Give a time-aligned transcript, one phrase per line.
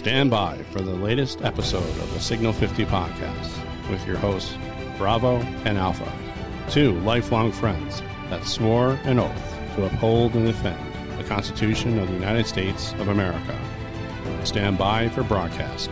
[0.00, 4.56] Stand by for the latest episode of the Signal 50 podcast with your hosts,
[4.96, 6.10] Bravo and Alpha,
[6.70, 8.00] two lifelong friends
[8.30, 10.80] that swore an oath to uphold and defend
[11.18, 13.54] the Constitution of the United States of America.
[14.44, 15.90] Stand by for broadcast.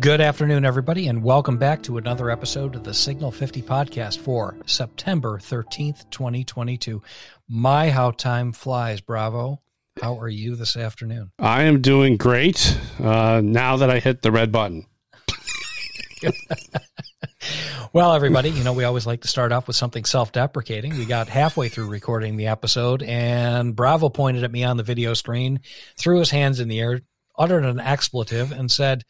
[0.00, 4.56] Good afternoon, everybody, and welcome back to another episode of the Signal 50 podcast for
[4.64, 7.02] September 13th, 2022.
[7.50, 9.60] My, how time flies, Bravo.
[10.00, 11.32] How are you this afternoon?
[11.38, 14.86] I am doing great uh, now that I hit the red button.
[17.92, 20.96] well, everybody, you know, we always like to start off with something self deprecating.
[20.96, 25.12] We got halfway through recording the episode, and Bravo pointed at me on the video
[25.12, 25.60] screen,
[25.98, 27.02] threw his hands in the air,
[27.36, 29.04] uttered an expletive, and said,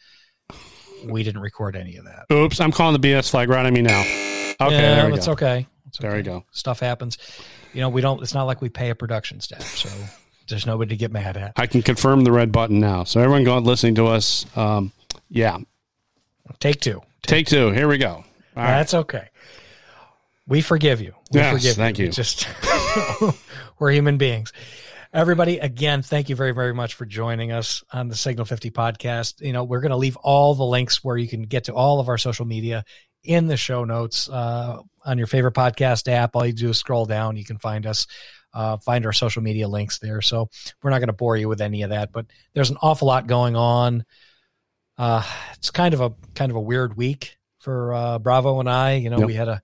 [1.05, 2.27] we didn't record any of that.
[2.33, 4.01] Oops, I'm calling the BS flag right on me now.
[4.01, 5.33] Okay, yeah, that's go.
[5.33, 5.67] okay.
[5.89, 6.19] It's There okay.
[6.19, 6.45] we go.
[6.53, 7.19] Stuff happens.
[7.73, 8.23] You know, we don't.
[8.23, 9.89] It's not like we pay a production staff, so
[10.48, 11.53] there's nobody to get mad at.
[11.57, 13.05] I can confirm the red button now.
[13.05, 14.92] So everyone going listening to us, um,
[15.29, 15.59] yeah,
[16.59, 17.01] Take two.
[17.23, 17.70] take two.
[17.70, 18.09] Here we go.
[18.09, 18.25] All
[18.57, 18.67] right.
[18.79, 19.29] That's okay.
[20.47, 21.14] We forgive you.
[21.33, 22.07] We Yes, forgive thank you.
[22.07, 22.12] you.
[22.12, 22.48] Just
[23.79, 24.53] we're human beings.
[25.12, 29.41] Everybody, again, thank you very, very much for joining us on the Signal 50 podcast.
[29.41, 31.98] You know, we're going to leave all the links where you can get to all
[31.98, 32.84] of our social media
[33.25, 36.36] in the show notes uh, on your favorite podcast app.
[36.36, 37.36] All you do is scroll down.
[37.36, 38.06] You can find us,
[38.55, 40.20] uh, find our social media links there.
[40.22, 40.48] So
[40.80, 43.27] we're not going to bore you with any of that, but there's an awful lot
[43.27, 44.05] going on.
[44.97, 45.24] Uh,
[45.55, 48.95] it's kind of a kind of a weird week for uh, Bravo and I.
[48.95, 49.27] You know, Yep.
[49.27, 49.61] we had a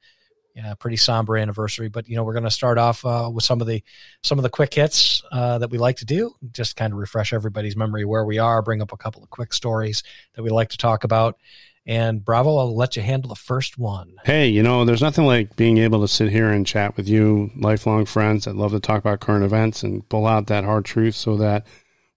[0.56, 3.60] yeah, pretty somber anniversary, but you know, we're going to start off uh, with some
[3.60, 3.82] of the
[4.22, 7.34] some of the quick hits uh, that we like to do, just kind of refresh
[7.34, 10.02] everybody's memory where we are, bring up a couple of quick stories
[10.34, 11.38] that we like to talk about.
[11.84, 14.16] And Bravo, I'll let you handle the first one.
[14.24, 17.50] Hey, you know, there's nothing like being able to sit here and chat with you,
[17.54, 21.14] lifelong friends that love to talk about current events and pull out that hard truth
[21.14, 21.66] so that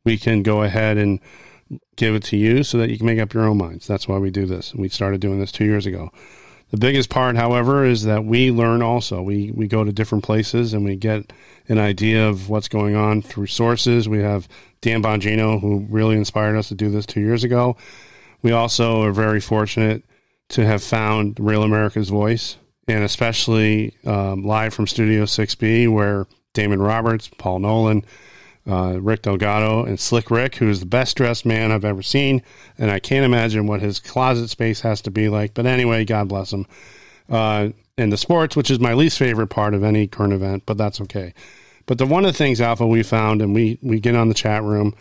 [0.05, 1.19] we can go ahead and
[1.97, 3.85] give it to you so that you can make up your own minds.
[3.85, 4.73] That's why we do this.
[4.73, 6.09] We started doing this two years ago.
[6.71, 9.21] The biggest part, however, is that we learn also.
[9.21, 11.33] We we go to different places and we get
[11.67, 14.07] an idea of what's going on through sources.
[14.07, 14.47] We have
[14.81, 17.75] Dan Bongino, who really inspired us to do this two years ago.
[18.41, 20.03] We also are very fortunate
[20.49, 22.57] to have found Real America's Voice,
[22.87, 28.05] and especially um, live from Studio 6B, where Damon Roberts, Paul Nolan,
[28.67, 32.41] uh, Rick Delgado, and Slick Rick, who is the best dressed man I've ever seen.
[32.77, 35.53] And I can't imagine what his closet space has to be like.
[35.53, 36.65] But anyway, God bless him.
[37.29, 40.77] Uh, and the sports, which is my least favorite part of any current event, but
[40.77, 41.33] that's okay.
[41.85, 44.33] But the one of the things, Alpha, we found, and we, we get on the
[44.33, 44.95] chat room,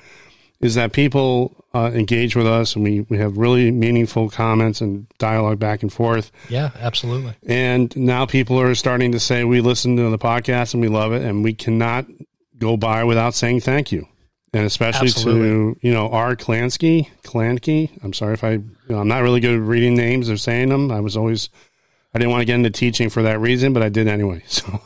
[0.60, 5.06] is that people uh, engage with us and we, we have really meaningful comments and
[5.18, 6.32] dialogue back and forth.
[6.48, 7.34] Yeah, absolutely.
[7.46, 11.12] And now people are starting to say, we listen to the podcast and we love
[11.12, 12.06] it, and we cannot
[12.58, 14.06] go by without saying thank you.
[14.52, 16.34] And especially to, you know, R.
[16.34, 17.90] Klansky, Klansky.
[18.02, 20.70] I'm sorry if I, you know, I'm not really good at reading names or saying
[20.70, 20.90] them.
[20.90, 21.50] I was always,
[22.14, 24.42] I didn't want to get into teaching for that reason, but I did anyway.
[24.48, 24.80] So,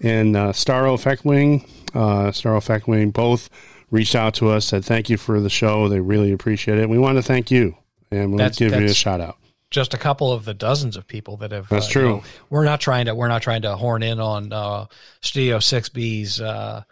[0.00, 1.62] and uh, Starro Feckwing,
[1.94, 3.48] uh, Starro Feckwing, both
[3.90, 5.88] reached out to us, said thank you for the show.
[5.88, 6.88] They really appreciate it.
[6.88, 7.76] We want to thank you,
[8.10, 9.36] and we'll That's- give you a shout out.
[9.74, 11.68] Just a couple of the dozens of people that have.
[11.68, 12.08] That's uh, you true.
[12.08, 13.14] know, we're not trying to.
[13.14, 14.86] We're not trying to horn in on uh,
[15.20, 16.84] Studio Six B's uh,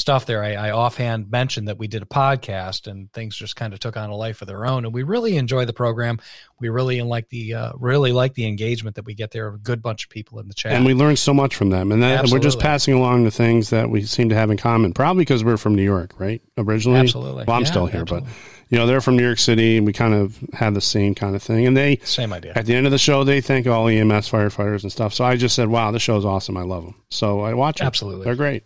[0.00, 0.26] stuff.
[0.26, 3.78] There, I, I offhand mentioned that we did a podcast, and things just kind of
[3.80, 4.84] took on a life of their own.
[4.84, 6.18] And we really enjoy the program.
[6.58, 9.48] We really like the uh, really like the engagement that we get there.
[9.48, 10.72] A good bunch of people in the chat.
[10.72, 11.92] And we learn so much from them.
[11.92, 14.92] And that, we're just passing along the things that we seem to have in common,
[14.92, 16.42] probably because we're from New York, right?
[16.58, 16.98] Originally.
[17.00, 17.44] Absolutely.
[17.46, 18.28] Well, I'm Yeah, still here, absolutely.
[18.30, 18.36] but,
[18.70, 21.34] you know, they're from New York City and we kind of have the same kind
[21.34, 21.66] of thing.
[21.66, 22.52] And they, Same idea.
[22.54, 25.12] at the end of the show, they thank all EMS firefighters and stuff.
[25.14, 26.56] So I just said, wow, this show's awesome.
[26.56, 26.94] I love them.
[27.10, 27.86] So I watch them.
[27.86, 28.24] Absolutely.
[28.24, 28.64] They're great.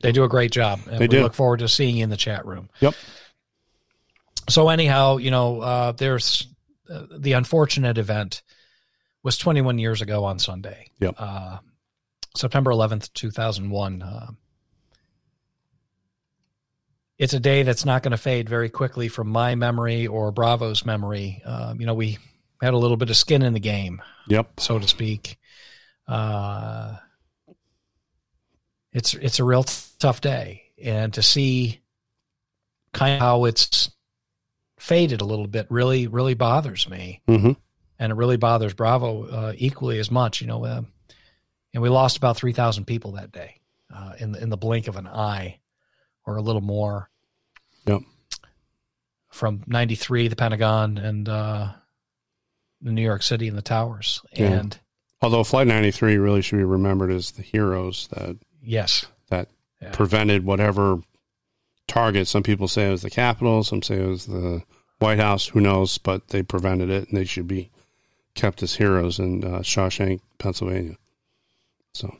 [0.00, 0.80] They do a great job.
[0.86, 1.22] And They we do.
[1.22, 2.68] look forward to seeing you in the chat room.
[2.80, 2.94] Yep.
[4.48, 6.46] So anyhow, you know, uh, there's
[6.88, 8.42] uh, the unfortunate event
[9.22, 10.90] was 21 years ago on Sunday.
[11.00, 11.14] Yep.
[11.18, 11.58] Uh,
[12.36, 14.02] September 11th, 2001.
[14.02, 14.26] Uh,
[17.18, 20.84] it's a day that's not going to fade very quickly from my memory or Bravo's
[20.84, 21.42] memory.
[21.44, 22.18] Uh, you know, we
[22.60, 24.60] had a little bit of skin in the game, Yep.
[24.60, 25.38] so to speak.
[26.06, 26.96] Uh,
[28.96, 31.80] it's it's a real t- tough day, and to see
[32.92, 33.90] kind of how it's
[34.78, 37.52] faded a little bit really really bothers me, hmm
[37.98, 40.40] and it really bothers Bravo uh, equally as much.
[40.40, 40.82] You know, uh,
[41.74, 43.60] and we lost about three thousand people that day
[43.94, 45.60] uh, in the, in the blink of an eye,
[46.24, 47.10] or a little more.
[47.86, 48.00] Yep.
[49.30, 51.68] From '93, the Pentagon and uh,
[52.80, 54.52] New York City and the towers, Yeah.
[54.52, 54.78] and
[55.22, 58.36] Although Flight 93 really should be remembered as the heroes that
[58.66, 59.06] Yes.
[59.30, 59.48] that
[59.80, 59.90] Yeah.
[59.92, 60.98] prevented whatever
[61.88, 62.28] target.
[62.28, 64.62] Some people say it was the Capitol, some say it was the
[64.98, 65.46] White House.
[65.48, 65.98] Who knows?
[65.98, 67.70] But they prevented it, and they should be
[68.34, 70.96] kept as heroes in uh, Shawshank, Pennsylvania.
[71.94, 72.14] So,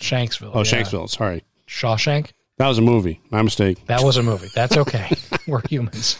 [0.00, 0.50] Shanksville.
[0.54, 0.64] oh, yeah.
[0.64, 1.08] Shanksville.
[1.08, 2.30] Sorry, Shawshank.
[2.58, 3.20] that was a movie.
[3.30, 3.84] My mistake.
[3.86, 4.48] That was a movie.
[4.54, 5.10] That's okay.
[5.46, 6.16] We're humans.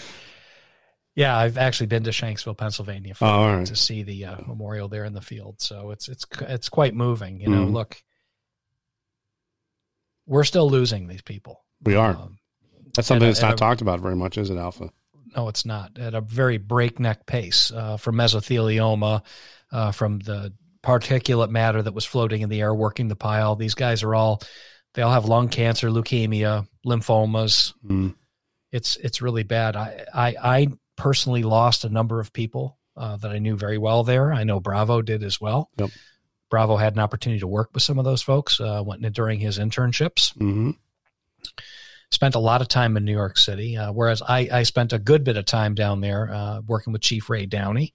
[1.14, 3.66] Yeah, I've actually been to Shanksville, Pennsylvania, for, Oh, right.
[3.66, 5.60] to see the uh, memorial there in the field.
[5.62, 7.40] So it's it's it's quite moving.
[7.40, 7.72] You know, Mhm.
[7.72, 8.02] look,
[10.26, 11.64] we're still losing these people.
[11.82, 12.10] We are.
[12.10, 12.38] Um,
[12.94, 14.90] That's something a- that's not a- talked about very much, is it, Alpha?
[15.36, 19.22] no, it's not at a very breakneck pace uh, from mesothelioma,
[19.70, 20.52] uh, from the
[20.82, 23.54] particulate matter that was floating in the air, working the pile.
[23.56, 24.40] These guys are all
[24.94, 27.74] they all have lung cancer, leukemia, lymphomas.
[27.84, 28.14] Mm.
[28.72, 29.76] It's it's really bad.
[29.76, 34.04] I I, I personally lost a number of people uh, that I knew very well
[34.04, 34.32] there.
[34.32, 35.70] I know Bravo did as well.
[35.78, 35.90] Yep.
[36.50, 39.40] Bravo had an opportunity to work with some of those folks uh, went in during
[39.40, 40.70] his internships hmm
[42.10, 44.98] spent a lot of time in New York City, uh, whereas I, I spent a
[44.98, 47.94] good bit of time down there uh, working with Chief Ray Downey,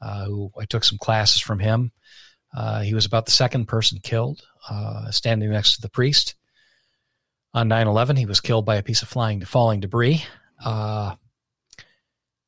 [0.00, 1.92] uh, who I took some classes from him.
[2.56, 6.34] Uh, he was about the second person killed, uh, standing next to the priest.
[7.54, 10.24] On 9 11, he was killed by a piece of flying, falling debris.
[10.64, 11.14] Uh,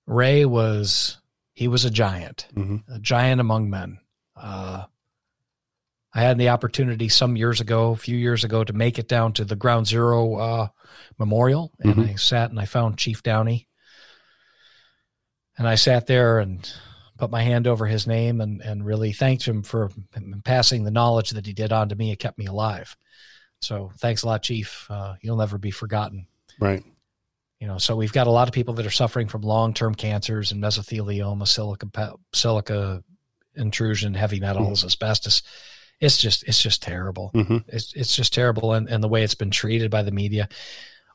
[0.06, 1.19] Ray was,
[1.55, 3.99] he was a giant, hmm a giant among men.
[6.12, 9.32] I had the opportunity some years ago, a few years ago, to make it down
[9.34, 10.68] to the Ground Zero uh,
[11.18, 12.10] Memorial, and Mhm.
[12.10, 13.68] I sat and I found Chief Downey,
[15.56, 16.68] and I sat there and
[17.18, 19.90] put my hand over his name and and really thanked him for
[20.44, 22.10] passing the knowledge that he did on to me.
[22.10, 22.96] It kept me alive.
[23.60, 24.86] So thanks a lot, Chief.
[24.90, 26.26] Uh, you'll never be forgotten
[26.58, 26.82] Right.
[27.60, 30.50] you know so we've got a lot of people that are suffering from long-term cancers
[30.52, 33.02] and mesothelioma silica silica
[33.54, 35.42] intrusion heavy metals asbestos
[36.00, 39.35] it's just it's just terrible hmm it's it's just terrible and, and the way it's
[39.35, 40.49] been treated by the media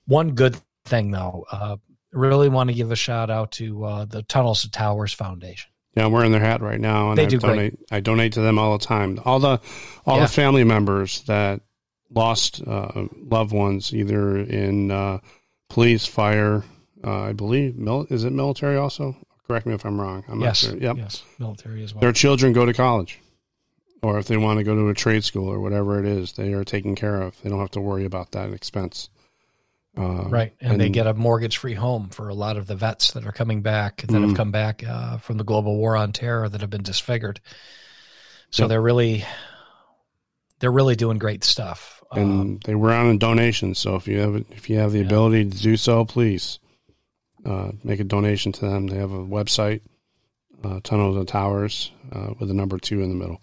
[0.06, 0.56] one good
[0.86, 1.76] thing though uh
[2.12, 6.06] really want to give a shout out to uh, the tunnels to towers foundation Yeah,
[6.06, 7.50] I'm wearing their hat right now, and They I do great.
[7.50, 7.80] donate.
[7.92, 9.20] I donate to them all the time.
[9.26, 9.60] All the
[10.06, 10.24] all Yeah.
[10.24, 11.60] the family members that
[12.10, 15.20] lost uh, loved ones, either in uh,
[15.70, 16.64] police, fire,
[17.04, 17.76] uh, I believe.
[17.78, 19.16] Mil- is it military also?
[19.48, 20.24] Correct me if I'm wrong.
[20.30, 20.82] I'm yes not sure.
[20.82, 20.98] Yep.
[20.98, 23.20] yes military as well Their children go to college,
[24.06, 26.54] or if they want to go to a trade school or whatever it is, they
[26.54, 27.42] are taken care of.
[27.42, 29.10] They don't have to worry about that expense.
[29.98, 33.26] Uh, right and, they get a mortgage-free home for a lot of the vets that
[33.26, 34.36] are coming back that have Mhm.
[34.36, 37.40] come back uh, from the global war on terror that have been disfigured
[38.50, 38.70] so Yep.
[38.70, 39.24] they're really
[40.60, 43.74] they're really doing great stuff and um, they were on a donation.
[43.74, 45.06] So if you have if you have the Yeah.
[45.06, 46.60] ability to do so, please
[47.46, 48.88] uh, make a donation to them.
[48.88, 49.80] They have a website,
[50.64, 53.40] uh, Tunnels and Towers, uh, with a number two in the middle.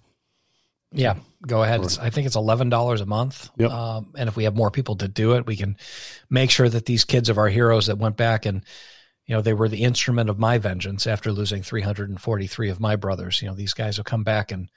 [0.92, 1.14] Yeah
[1.46, 1.80] go ahead.
[1.80, 3.50] It's- i think it's $11 a month.
[3.58, 3.70] Yep.
[3.70, 5.76] um, and if we have more people to do it we can
[6.30, 8.64] make sure that these kids of our heroes that went back and
[9.26, 13.40] you know they were the instrument of my vengeance after losing 343 of my brothers.
[13.40, 14.68] You know these guys have come back and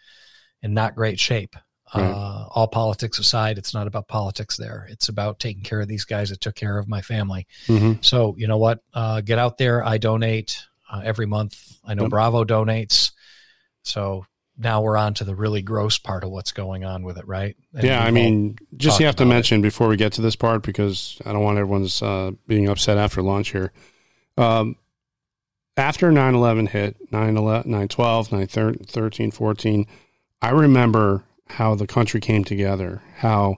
[0.62, 1.56] in not great shape.
[1.94, 2.04] Right.
[2.04, 4.88] uh, all politics aside it's not about politics there.
[4.90, 7.48] It's about taking care of these guys that took care of my family.
[7.68, 8.02] Mm-hmm.
[8.02, 8.80] so you know what?
[8.94, 9.84] Uh, get out there.
[9.84, 10.60] I donate
[10.92, 11.56] uh, every month.
[11.86, 12.10] I know Yep.
[12.12, 13.12] bravo donates.
[13.84, 14.26] So
[14.58, 17.56] now we're on to the really gross part of what's going on with it right
[17.74, 19.36] And Yeah, I mean, just you have to about it.
[19.36, 22.98] mention before we get to this part because I don't want everyone's uh, being upset
[22.98, 23.72] after launch here.
[24.38, 24.78] Um,
[25.78, 29.88] after 9 11 hit, 9 12, 9 13, 14,
[30.42, 33.58] I remember how the country came together, how,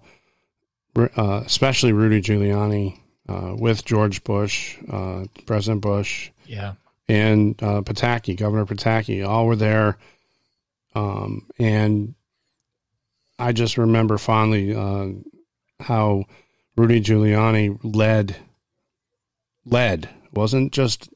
[0.95, 6.73] uh, especially Rudy Giuliani uh, with George Bush, uh, President Bush, yeah
[7.07, 9.97] and uh, Pataki, Governor Pataki, all were there.
[10.97, 12.15] Um, and
[13.39, 15.09] I just remember fondly uh,
[15.79, 16.25] how
[16.75, 18.35] Rudy Giuliani led,
[19.65, 21.09] led wasn't just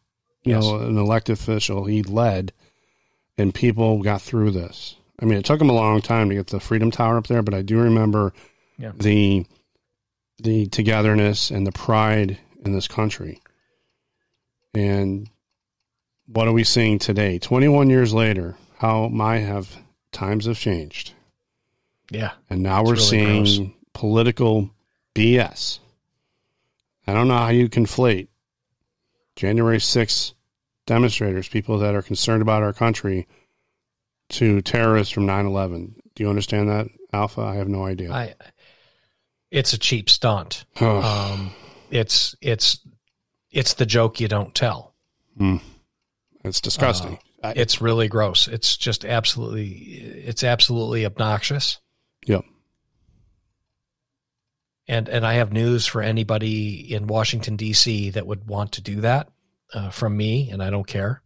[0.43, 0.63] you Yes.
[0.63, 1.85] know an elected official.
[1.85, 2.53] He led,
[3.37, 4.95] and people got through this.
[5.19, 7.43] I mean, it took him a long time to get the Freedom Tower up there,
[7.43, 8.33] but I do remember
[8.77, 8.91] Yeah.
[8.97, 9.45] the
[10.39, 13.39] the togetherness and the pride in this country.
[14.73, 15.29] And
[16.25, 17.37] what are we seeing today?
[17.37, 19.77] 21 years later, how my have
[20.11, 21.13] times have changed.
[22.09, 23.69] yeah And now we're really seeing gross.
[23.93, 24.71] political
[25.13, 25.77] BS.
[27.05, 28.29] I don't know how you conflate
[29.35, 30.33] January 6th
[30.87, 33.27] demonstrators, people that are concerned about our country,
[34.29, 36.01] to terrorists from 9 11.
[36.15, 37.41] Do you understand that, Alpha?
[37.41, 38.11] I have no idea.
[38.11, 38.33] i
[39.51, 41.51] it's a cheap stunt um,
[41.91, 42.79] it's it's
[43.51, 44.95] it's the joke you don't tell
[46.43, 47.19] it's disgusting.
[47.43, 48.47] I- It's really gross.
[48.47, 51.79] It's just absolutely, it's absolutely obnoxious.
[52.27, 52.45] Yep.
[54.87, 58.09] And and I have news for anybody in Washington D.C.
[58.11, 59.29] that would want to do that
[59.73, 61.21] uh, from me, and I don't care.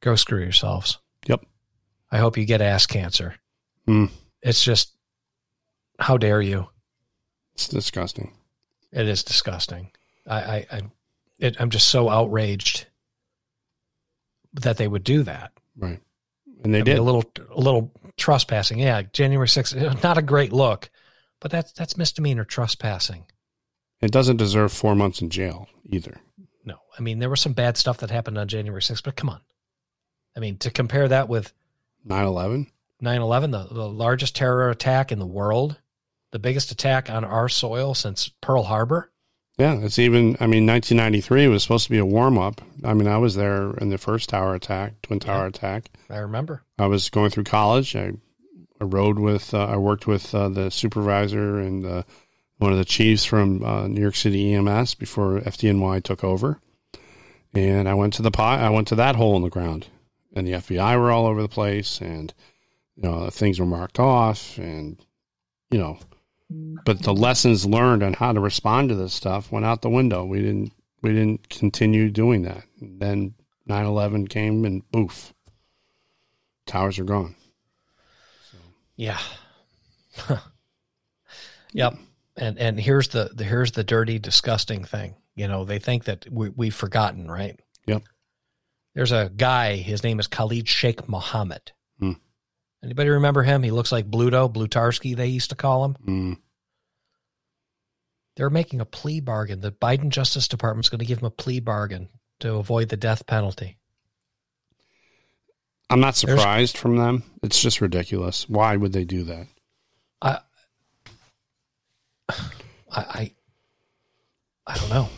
[0.00, 0.98] Go screw yourselves.
[1.26, 1.44] Yep.
[2.10, 3.34] I hope you get ass cancer.
[3.88, 4.10] Mm.
[4.42, 4.92] It's just,
[5.98, 6.68] how dare you?
[7.54, 8.32] It's disgusting.
[8.92, 9.90] It is disgusting.
[10.26, 10.80] I, I, I
[11.38, 12.86] it, I'm just so outraged
[14.54, 15.52] that they would do that.
[15.76, 16.00] Right.
[16.64, 16.98] And they I mean, did.
[16.98, 18.78] a little, a little trespassing.
[18.78, 20.90] Yeah, January 6th, not a great look,
[21.40, 23.24] but that's that's misdemeanor trespassing.
[24.00, 26.20] It doesn't deserve four months in jail either.
[26.64, 29.30] No, I mean there was some bad stuff that happened on January 6th, but come
[29.30, 29.40] on.
[30.36, 31.52] I mean to compare that with
[32.04, 32.66] 9 11?
[33.02, 35.76] 9/11, the, the largest terror attack in the world,
[36.30, 39.10] the biggest attack on our soil since Pearl Harbor.
[39.62, 42.60] Yeah, it's even, I mean, 1993 was supposed to be a warm up.
[42.82, 45.48] I mean, I was there in the first tower attack, Twin Tower Yeah.
[45.50, 45.88] attack.
[46.10, 46.64] I remember.
[46.80, 47.94] I was going through college.
[47.94, 48.10] I,
[48.80, 52.02] I rode with, uh, I worked with uh, the supervisor and uh,
[52.58, 56.58] one of the chiefs from uh, New York City EMS before FDNY took over.
[57.54, 59.86] And I went to the pot, I went to that hole in the ground,
[60.34, 62.34] and the FBI were all over the place, and
[62.96, 64.98] you know things were marked off, and
[65.70, 65.98] you know,
[66.84, 70.24] but the lessons learned on how to respond to this stuff went out the window.
[70.24, 72.64] We didn't, we didn't continue doing that.
[72.80, 73.34] Then
[73.68, 75.32] 9/11 came, and boof,
[76.66, 77.34] towers are gone.
[78.96, 79.18] Yeah.
[81.72, 81.94] yep.
[82.36, 85.16] And and here's the, the here's the dirty, disgusting thing.
[85.34, 87.58] You know, they think that we, we've forgotten, right?
[87.86, 88.02] Yep.
[88.94, 89.76] There's a guy.
[89.76, 91.72] His name is Khalid Sheikh Mohammed.
[92.82, 93.62] Anybody remember him?
[93.62, 95.14] He looks like Bluto, Blutarski.
[95.16, 95.96] They used to call him.
[96.06, 96.36] Mm.
[98.36, 99.60] They're making a plea bargain.
[99.60, 102.08] The Biden Justice Department's going to give him a plea bargain
[102.40, 103.76] to avoid the death penalty.
[105.88, 107.22] I'm not There's- surprised from them.
[107.42, 108.48] It's just ridiculous.
[108.48, 109.46] Why would they do that?
[110.22, 110.38] I,
[112.90, 113.32] I,
[114.66, 115.08] I don't know.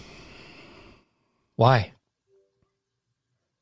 [1.56, 1.92] Why?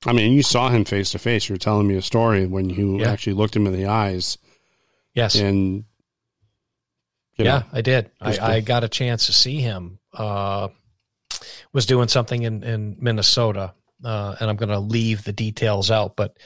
[0.05, 1.49] I mean, you saw him face to face.
[1.49, 3.11] You're telling me a story when you Yeah.
[3.13, 4.39] actually looked him in the eyes,
[5.15, 5.35] Yes.
[5.37, 5.85] and
[7.37, 8.11] you yeah, know, I did.
[8.21, 9.99] I, I got a chance to see him.
[10.13, 10.69] Uh,
[11.73, 16.17] was doing something in in Minnesota, uh, and I'm going to leave the details out.
[16.17, 16.37] But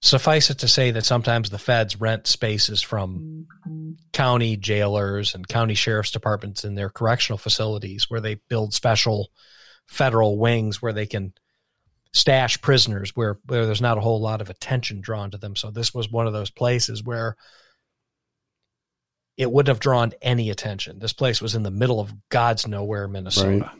[0.00, 3.46] suffice it to say that sometimes the feds rent spaces from
[4.12, 9.30] county jailers and county sheriff's departments in their correctional facilities, where they build special
[9.86, 11.32] federal wings where they can
[12.16, 15.54] stash prisoners where where there's not a whole lot of attention drawn to them.
[15.54, 17.36] So this was one of those places where
[19.36, 20.98] it wouldn't have drawn any attention.
[20.98, 23.70] This place was in the middle of God's nowhere, Minnesota.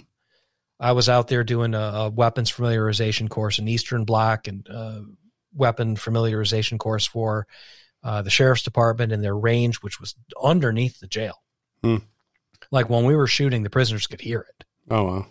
[0.79, 5.01] I was out there doing a, a weapons familiarization course, an Eastern Bloc and uh,
[5.55, 7.47] weapon familiarization course for
[8.05, 11.43] uh, the sheriff's department in their range, which was underneath the jail.
[11.83, 11.97] Hmm.
[12.71, 14.65] Like when we were shooting, the prisoners could hear it.
[14.91, 15.27] oh well,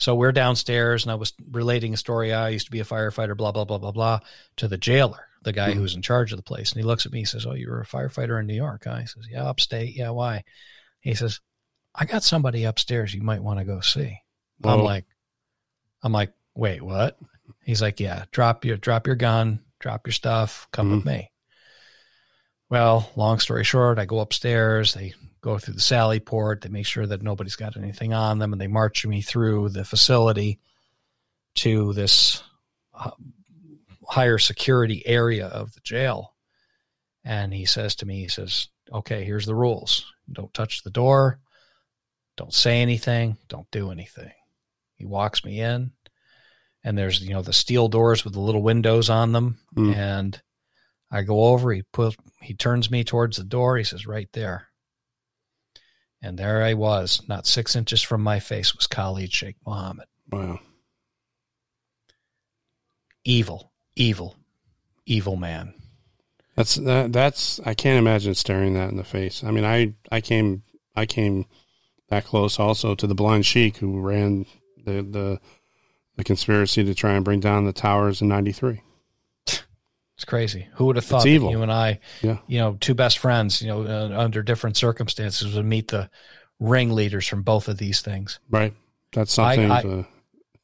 [0.00, 2.32] So we're downstairs, and I was relating a story.
[2.32, 4.20] I used to be a firefighter, blah blah blah blah blah,
[4.56, 5.74] to the jailer, the guy Mhm.
[5.74, 7.20] who was in charge of the place, and he looks at me.
[7.20, 8.98] He says, "Oh, you were a firefighter in New York?" Huh?
[8.98, 9.94] He says, "Yeah, upstate.
[9.96, 10.44] Yeah, why?"
[11.00, 11.40] He says,
[11.94, 14.18] "I got somebody upstairs you might want to go see."
[14.62, 15.04] I'm like,
[16.02, 17.18] I'm like, wait, what?
[17.62, 21.30] He's like, yeah, drop your drop your gun, drop your stuff, come with me.
[22.70, 24.94] Well, long story short, I go upstairs.
[24.94, 26.62] They go through the Sally port.
[26.62, 29.84] They make sure that nobody's got anything on them, and they march me through the
[29.84, 30.58] facility
[31.56, 32.42] to this
[32.94, 33.10] uh,
[34.08, 36.34] higher security area of the jail.
[37.24, 40.10] And he says to me, he says, "Okay, here's the rules.
[40.32, 41.38] Don't touch the door.
[42.38, 43.36] Don't say anything.
[43.48, 44.32] Don't do anything."
[44.96, 45.92] He walks me in,
[46.82, 49.94] and there's you know the steel doors with the little windows on them, Mm.
[49.94, 50.42] and
[51.10, 51.70] I go over.
[51.70, 53.76] He put he turns me towards the door.
[53.76, 54.68] He says, "Right there."
[56.24, 60.06] And there I was, not six inches from my face was Khalid Sheikh Mohammed.
[60.32, 60.58] wow.
[63.26, 64.34] Evil, evil,
[65.04, 65.74] evil man.
[66.56, 69.44] That's that, that's I can't imagine staring that in the face.
[69.44, 70.62] I mean, I I came
[70.96, 71.44] I came
[72.08, 74.46] that close also to the blind sheik who ran
[74.84, 75.40] the the
[76.16, 78.80] the conspiracy to try and bring down the towers in '93.
[80.16, 80.68] It's crazy.
[80.74, 82.38] Who would have thought that you and I, Yeah.
[82.46, 86.08] you know, two best friends, you know, uh, under different circumstances would meet the
[86.60, 88.38] ringleaders from both of these things.
[88.48, 88.74] Right.
[89.12, 89.70] That's something.
[89.70, 90.06] I- to,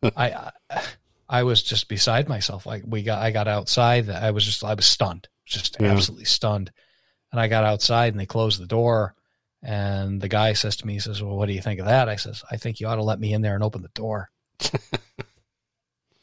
[0.16, 0.83] I, I
[1.28, 2.66] I was just beside myself.
[2.66, 4.09] Like we got I got outside.
[4.09, 5.92] I was just I was stunned, just Yeah.
[5.92, 6.71] absolutely stunned.
[7.33, 9.14] And I got outside and they closed the door.
[9.62, 12.09] And the guy says to me, he says, "Well, what do you think of that?"
[12.09, 14.30] I says, "I think you ought to let me in there and open the door."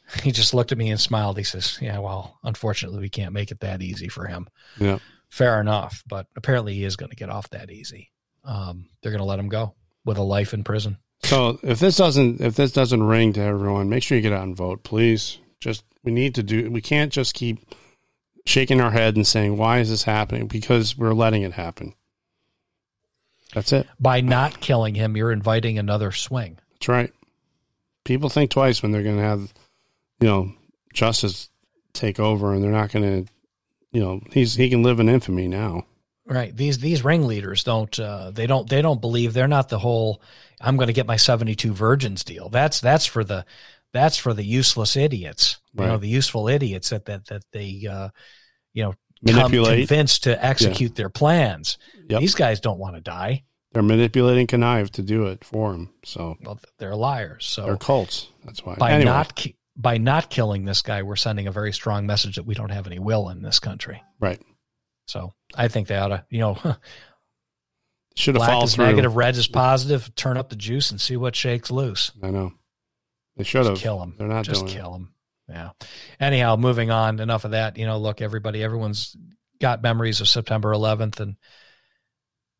[0.22, 1.38] he just looked at me and smiled.
[1.38, 4.48] He says, "Yeah, well, unfortunately, we can't make it that easy for him."
[4.78, 4.98] Yeah.
[5.30, 8.10] Fair enough, but apparently he is going to get off that easy.
[8.44, 9.74] Um, they're going to let him go
[10.04, 10.96] with a life in prison.
[11.22, 14.44] So if this doesn't if this doesn't ring to everyone, make sure you get out
[14.44, 15.38] and vote, please.
[15.60, 16.70] Just we need to do.
[16.70, 17.58] We can't just keep
[18.46, 21.94] shaking our head and saying, "Why is this happening?" Because we're letting it happen.
[23.54, 23.86] That's it.
[23.98, 26.58] By not killing him, you're inviting another swing.
[26.74, 27.12] That's right.
[28.04, 29.52] People think twice when they're going to have,
[30.20, 30.52] you know,
[30.92, 31.50] justice
[31.92, 33.32] take over, and they're not going to,
[33.92, 35.84] you know, he's he can live in infamy now.
[36.26, 36.54] Right.
[36.54, 40.20] These these ringleaders don't uh, they don't they don't believe they're not the whole
[40.60, 42.48] I'm going to get my 72 virgins deal.
[42.50, 43.46] That's that's for the
[43.92, 45.58] that's for the useless idiots.
[45.74, 48.10] You know, the useful idiots that that that they uh,
[48.74, 49.88] you know Manipulate.
[49.88, 51.78] convinced to execute their plans.
[52.08, 52.20] Yep.
[52.20, 53.44] These guys don't want to die.
[53.72, 55.90] They're manipulating connive to do it for him.
[56.04, 57.46] So Well, they're liars.
[57.46, 58.28] So they're cults.
[58.44, 58.76] That's why.
[58.76, 59.46] by Anyway, not
[59.78, 62.86] by not killing this guy, we're sending a very strong message that we don't have
[62.86, 64.02] any will in this country.
[64.20, 64.42] right.
[65.06, 66.58] So I think they ought to, you know,
[68.14, 68.86] Should have black is through.
[68.86, 70.12] negative, red is positive.
[70.16, 72.10] Turn up the juice and see what shakes loose.
[72.20, 72.52] I know.
[73.36, 73.78] They should have.
[73.78, 74.16] Kill him.
[74.18, 75.14] They're not Just kill him.
[75.48, 75.70] Yeah.
[76.18, 77.20] Anyhow, moving on.
[77.20, 77.78] Enough of that.
[77.78, 79.16] You know, look, everybody, everyone's
[79.60, 81.36] got memories of September 11th, and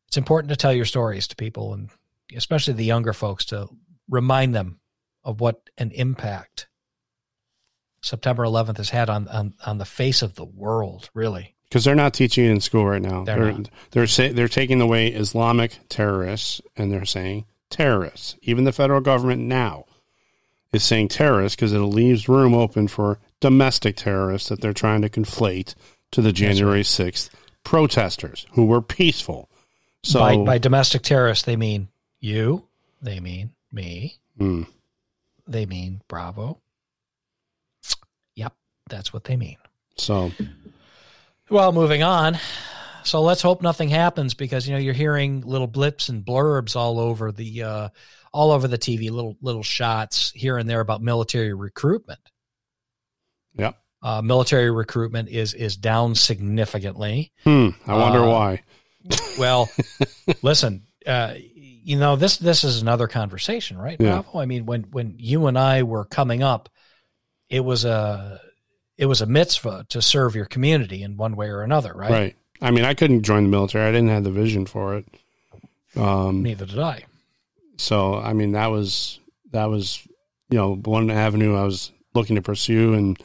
[0.07, 1.89] it's important to tell your stories to people, and
[2.33, 3.67] especially the younger folks, to
[4.09, 4.79] remind them
[5.25, 6.68] of what an impact
[8.01, 11.09] September 11th has had on on, on the face of the world.
[11.13, 11.55] Really.
[11.69, 13.23] because they're not teaching it in school right now.
[13.23, 18.35] They're They're they're say, they're taking away Islamic terrorists and they're saying terrorists.
[18.41, 19.85] Even the federal government now
[20.73, 25.09] is saying terrorists because it leaves room open for domestic terrorists that they're trying to
[25.09, 25.75] conflate
[26.11, 27.29] to the January sixth
[27.63, 29.49] protesters who were peaceful.
[30.03, 31.89] So by by domestic terrorists, they mean
[32.19, 32.65] you.
[33.01, 34.17] They mean me.
[34.37, 34.63] Hmm.
[35.47, 36.59] They mean Bravo.
[38.89, 39.57] That's what they mean.
[39.95, 40.31] so
[41.49, 42.37] Well, moving on.
[43.03, 46.99] So let's hope nothing happens because you know you're hearing little blips and blurbs all
[46.99, 47.89] over the uh,
[48.33, 52.19] all over the TV, little little shots here and there about military recruitment.
[53.55, 53.75] Yep.
[54.03, 57.31] Uh, military recruitment is is down significantly.
[57.45, 58.63] hmm, I wonder Uh, why.
[59.39, 59.69] Well,
[60.41, 63.97] listen, uh, you know this this is another conversation, right?
[63.99, 64.21] Yeah.
[64.21, 64.39] Bravo?
[64.39, 66.69] I mean, when when you and I were coming up,
[67.49, 68.39] it was a
[68.99, 72.11] it was a mitzvah to serve your community in one way or another, right?
[72.11, 72.35] Right.
[72.61, 73.87] I mean, I couldn't join the military.
[73.87, 75.05] I didn't have the vision for it.
[75.95, 77.05] Um, Neither did I.
[77.77, 79.19] So I mean that was
[79.51, 80.05] that was
[80.49, 83.17] you know one avenue I was looking to pursue, and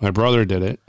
[0.00, 0.80] my brother did it.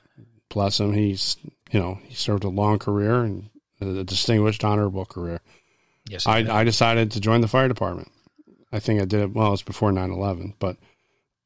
[0.49, 1.35] Bless him, he's
[1.71, 3.49] you know he served a long career and
[3.81, 5.41] a distinguished, honorable career.
[6.09, 6.37] Yes, I.
[6.39, 8.09] I decided to join the fire department.
[8.71, 9.47] I think I did it well.
[9.47, 10.77] It was before 9-11, but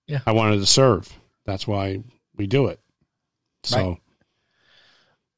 [0.05, 0.19] Yeah.
[0.27, 1.11] I wanted to serve.
[1.45, 2.03] That's why
[2.37, 2.79] we do it.
[3.63, 3.97] So Right.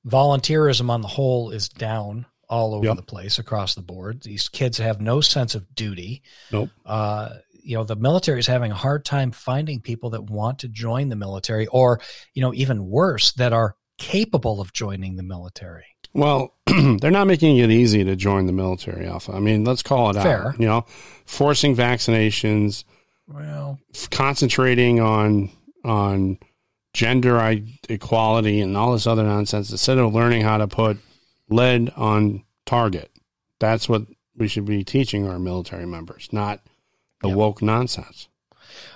[0.05, 2.95] volunteerism on the whole is down all over Yep.
[2.97, 4.21] the place across the board.
[4.23, 6.21] These kids have no sense of duty.
[6.51, 6.69] Nope.
[6.85, 7.29] Uh,
[7.63, 11.09] you know, the military is having a hard time finding people that want to join
[11.09, 11.99] the military, or
[12.33, 15.83] you know, even worse, that are capable of joining the military.
[16.13, 19.33] Well, they're not making it easy to join the military, Alpha.
[19.33, 20.49] I mean, let's call it Fair.
[20.49, 20.59] out.
[20.59, 20.85] You know,
[21.25, 22.85] forcing vaccinations,
[23.27, 23.77] Well,
[24.11, 25.49] concentrating on
[25.83, 26.37] on
[26.97, 27.39] gender
[27.89, 30.97] equality and all this other nonsense instead of learning how to put
[31.47, 33.11] lead on target.
[33.59, 34.01] That's what
[34.35, 36.59] we should be teaching our military members, not
[37.21, 37.37] the Yep.
[37.37, 38.27] woke nonsense.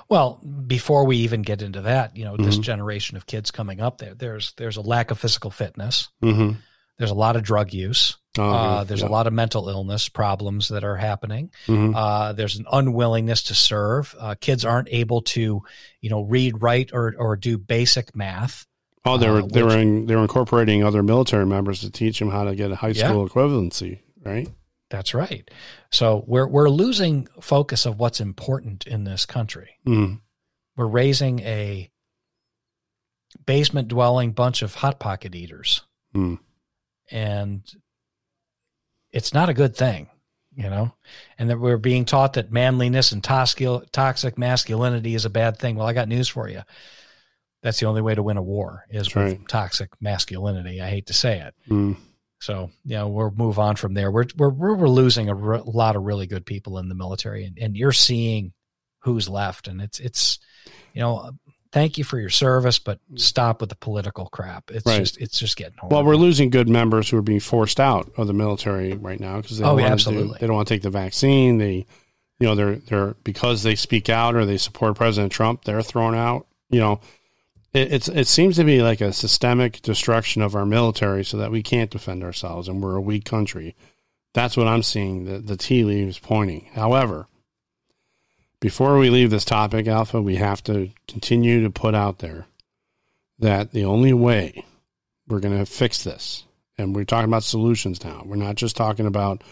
[0.10, 2.64] well, before we even get into that, you know, this Mhm.
[2.64, 6.10] generation of kids coming up there, there's there's a lack of physical fitness.
[6.22, 6.60] Mm-hmm.
[6.98, 8.18] There's a lot of drug use.
[8.38, 11.52] Uh, there's a lot of mental illness problems that are happening.
[11.66, 14.16] hmm Uh, there's an unwillingness to serve.
[14.18, 15.62] Uh, kids aren't able to,
[16.00, 18.66] you know, read, write, or or do basic math.
[19.04, 21.90] Oh, they were uh, they which- were in, they were incorporating other military members to
[21.90, 23.10] teach them how to get a high Yeah.
[23.10, 24.48] school equivalency, right?
[24.90, 25.50] That's right.
[25.92, 29.72] So we're we're losing focus of what's important in this country.
[29.88, 30.22] Mm.
[30.78, 31.90] We're raising a
[33.46, 35.82] basement dwelling bunch of hot pocket eaters,
[36.16, 36.40] Mm.
[37.10, 37.64] and
[39.12, 40.10] it's not a good thing,
[40.56, 40.94] you know.
[41.38, 45.76] And that we're being taught that manliness and toxic masculinity is a bad thing.
[45.76, 46.62] Well, I got news for you.
[47.64, 49.48] That's the only way to win a war is That's with right.
[49.48, 50.82] toxic masculinity.
[50.82, 51.54] I hate to say it.
[51.70, 51.96] Mm.
[52.40, 54.10] So, you know, we'll move on from there.
[54.10, 57.46] We're we're we're, we're losing a re- lot of really good people in the military,
[57.46, 58.52] and, and you're seeing
[59.02, 60.40] who's left, and it's it's,
[60.94, 61.32] you know,
[61.72, 63.20] thank you for your service, but mm.
[63.20, 64.72] stop with the political crap.
[64.72, 65.00] It's Right.
[65.00, 65.98] just it's just getting horrible.
[65.98, 69.42] Well, we're losing good members who are being forced out of the military right now
[69.42, 70.38] because they Oh, don't yeah, want to do, absolutely.
[70.40, 71.58] they don't want to take the vaccine.
[71.58, 71.86] They,
[72.40, 76.16] you know, they're they're because they speak out or they support President Trump, they're thrown
[76.16, 76.48] out.
[76.70, 77.00] You know,
[77.74, 81.52] it, it's it seems to be like a systemic destruction of our military so that
[81.52, 83.76] we can't defend ourselves and we're a weak country.
[84.34, 85.26] That's what I'm seeing.
[85.26, 86.70] The the tea leaves pointing.
[86.74, 87.28] However,
[88.62, 92.46] before we leave this topic, Alpha, we have to continue to put out there
[93.40, 94.64] that the only way
[95.28, 96.46] we're going to fix this,
[96.78, 98.22] and we're talking about solutions now.
[98.24, 99.44] We're not just talking about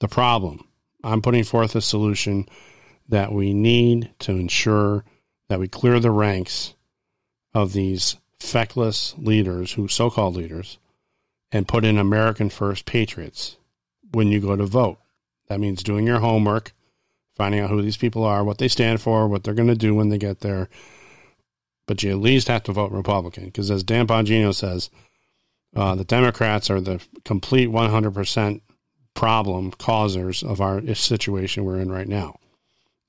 [0.00, 0.66] the problem.
[1.04, 2.48] I'm putting forth a solution
[3.10, 5.04] that we need to ensure
[5.48, 6.74] that we clear the ranks
[7.54, 10.78] of these feckless leaders, who so-called leaders,
[11.52, 13.56] and put in American first patriots
[14.12, 14.98] when you go to vote.
[15.48, 16.72] That means doing your homework,
[17.36, 19.94] finding out who these people are, what they stand for, what they're going to do
[19.94, 20.68] when they get there.
[21.86, 24.90] But you at least have to vote Republican because, as Dan Bongino says,
[25.74, 28.60] uh, the Democrats are the complete 100%
[29.14, 32.38] problem causers of our situation we're in right now,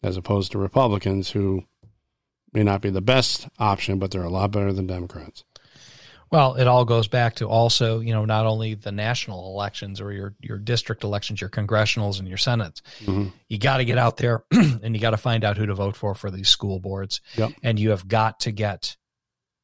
[0.03, 1.63] as opposed to Republicans who
[2.53, 5.43] may not be the best option, but they're a lot better than Democrats.
[6.29, 10.11] Well, it all goes back to also, you know, not only the national elections or
[10.11, 12.81] your your district elections, your congressionals and your senates.
[13.01, 13.29] Mm-hmm.
[13.47, 15.95] You got to get out there and you got to find out who to vote
[15.95, 17.21] for for these school boards.
[17.35, 17.53] Yep.
[17.63, 18.97] And you have got to get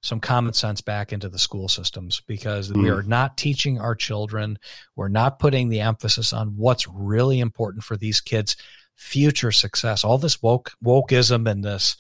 [0.02, 2.84] some common sense back into the school systems because mm-hmm.
[2.84, 4.60] we are not teaching our children.
[4.96, 8.58] We're not putting the emphasis on what's really important for these kids'
[8.96, 10.04] future success.
[10.04, 11.98] All this woke wokeism and this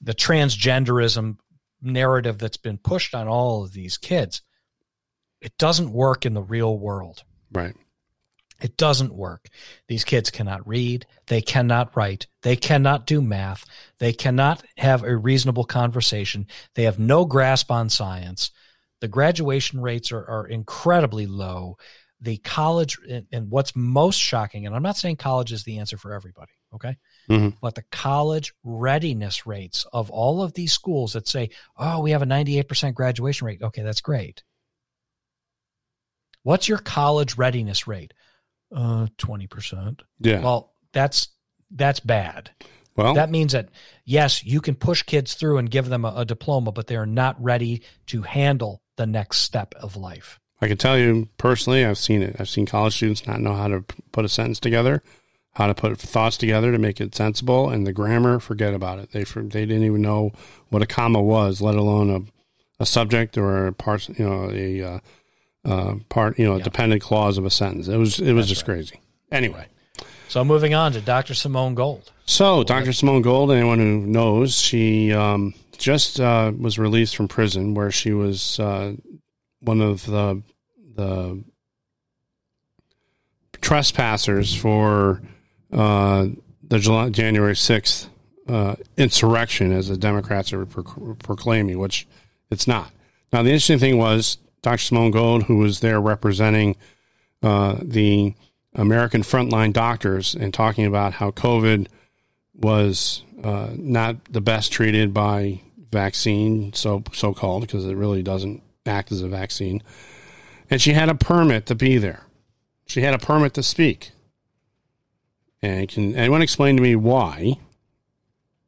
[0.00, 1.36] the transgenderism
[1.80, 4.42] narrative that's been pushed on all of these kids,
[5.40, 7.22] it doesn't work in the real world.
[7.52, 7.74] Right.
[8.60, 9.48] It doesn't work.
[9.86, 11.06] These kids cannot read.
[11.26, 12.26] They cannot write.
[12.42, 13.66] They cannot do math.
[13.98, 16.46] They cannot have a reasonable conversation.
[16.74, 18.50] They have no grasp on science.
[19.00, 21.76] The graduation rates are, are incredibly low.
[22.22, 25.98] The college, and, and what's most shocking, and I'm not saying college is the answer
[25.98, 26.96] for everybody, okay?
[27.28, 27.56] Mm-hmm.
[27.60, 32.22] But the college readiness rates of all of these schools that say, oh, we have
[32.22, 33.62] a 98% graduation rate.
[33.62, 34.42] Okay, that's great.
[36.42, 38.14] What's your college readiness rate?
[38.74, 40.00] Uh, 20%.
[40.20, 40.42] Yeah.
[40.42, 41.28] Well, that's
[41.70, 42.50] that's bad.
[42.94, 43.68] Well, that means that
[44.04, 47.06] yes, you can push kids through and give them a, a diploma, but they are
[47.06, 50.40] not ready to handle the next step of life.
[50.60, 52.36] I can tell you personally, I've seen it.
[52.38, 55.02] I've seen college students not know how to put a sentence together
[55.56, 59.12] how to put thoughts together to make it sensible, and the grammar, forget about it.
[59.12, 60.32] They they didn't even know
[60.68, 64.82] what a comma was, let alone a, a subject or a part, you know, a
[64.82, 64.98] uh,
[65.64, 66.64] uh, part, you know, a yeah.
[66.64, 67.88] dependent clause of a sentence.
[67.88, 68.74] It was it was That's just right.
[68.74, 69.00] crazy.
[69.32, 69.66] Anyway,
[70.28, 71.32] so moving on to Dr.
[71.32, 72.12] Simone Gold.
[72.26, 72.92] So Dr.
[72.92, 78.12] Simone Gold, anyone who knows, she um, just uh, was released from prison where she
[78.12, 78.92] was uh,
[79.60, 80.42] one of the
[80.96, 81.42] the
[83.62, 85.22] trespassers for
[85.72, 86.28] uh,
[86.62, 88.08] the July, January 6th
[88.48, 92.06] uh, insurrection, as the Democrats are pro- proclaiming, which
[92.50, 92.90] it's not.
[93.32, 94.78] Now, the interesting thing was Dr.
[94.78, 96.76] Simone Gold, who was there representing
[97.42, 98.34] uh, the
[98.74, 101.88] American frontline doctors and talking about how COVID
[102.54, 108.62] was uh, not the best treated by vaccine, so so called, because it really doesn't
[108.86, 109.82] act as a vaccine.
[110.70, 112.22] And she had a permit to be there.
[112.86, 114.10] She had a permit to speak.
[115.66, 117.58] And can anyone explain to me why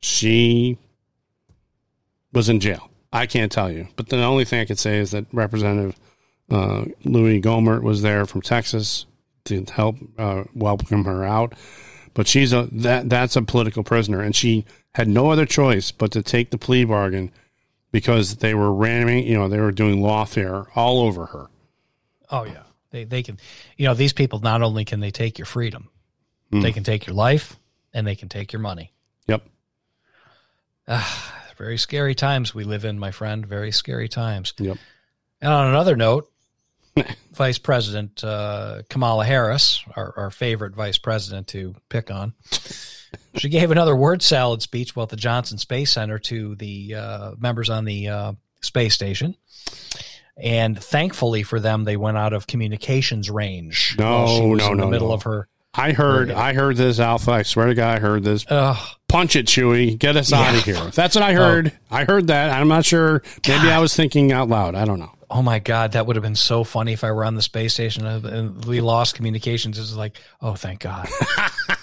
[0.00, 0.78] she
[2.32, 2.90] was in jail?
[3.12, 3.86] I can't tell you.
[3.94, 5.96] But the only thing I could say is that Representative
[6.50, 9.06] uh, Louie Gohmert was there from Texas
[9.44, 11.54] to help uh, welcome her out.
[12.14, 16.10] But she's a that that's a political prisoner, and she had no other choice but
[16.12, 17.30] to take the plea bargain
[17.92, 21.46] because they were ramming, you know, they were doing lawfare all over her.
[22.28, 23.38] Oh yeah, they they can,
[23.76, 25.90] you know, these people not only can they take your freedom,
[26.52, 26.62] Mm.
[26.62, 27.56] They can take your life
[27.92, 28.92] and they can take your money.
[29.26, 29.42] Yep.
[30.86, 33.44] Ah, very scary times we live in, my friend.
[33.46, 34.54] Very scary times.
[34.58, 34.78] Yep.
[35.40, 36.30] And on another note,
[37.32, 42.34] Vice President uh, Kamala Harris, our, our favorite vice president to pick on,
[43.36, 47.70] she gave another word salad speech about the Johnson Space Center to the uh, members
[47.70, 49.36] on the uh, space station.
[50.36, 53.96] And thankfully for them, they went out of communications range.
[53.98, 55.14] No, was no, in the no, middle no.
[55.14, 57.30] of her I heard, I heard this, Alpha.
[57.30, 58.44] I swear to God, I heard this.
[58.48, 58.76] Ugh.
[59.08, 59.98] Punch it, Chewie.
[59.98, 60.90] Get us out of here.
[60.90, 61.38] That's what I oh.
[61.38, 61.72] heard.
[61.90, 61.96] Oh.
[61.96, 62.50] I heard that.
[62.50, 63.22] I'm not sure.
[63.46, 63.70] Maybe.
[63.70, 64.74] I was thinking out loud.
[64.74, 65.12] I don't know.
[65.30, 67.74] Oh my God, that would have been so funny if I were on the space
[67.74, 69.78] station and we lost communications.
[69.78, 71.06] It's like, oh, thank God.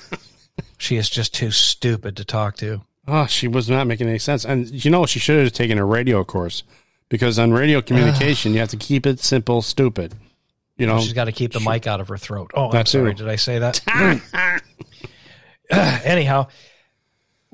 [0.78, 2.82] she is just too stupid to talk to.
[3.08, 4.46] Oh, she was not making any sense.
[4.46, 6.64] And you know, she should have taken a radio course
[7.10, 10.16] because on radio communication, you have to keep it simple, stupid.
[10.78, 12.52] You know, she's got to keep the she, mic out of her throat.
[12.54, 13.14] Oh, I'm sorry.
[13.14, 13.82] Did I say that?
[13.88, 14.60] uh,
[16.04, 16.48] anyhow,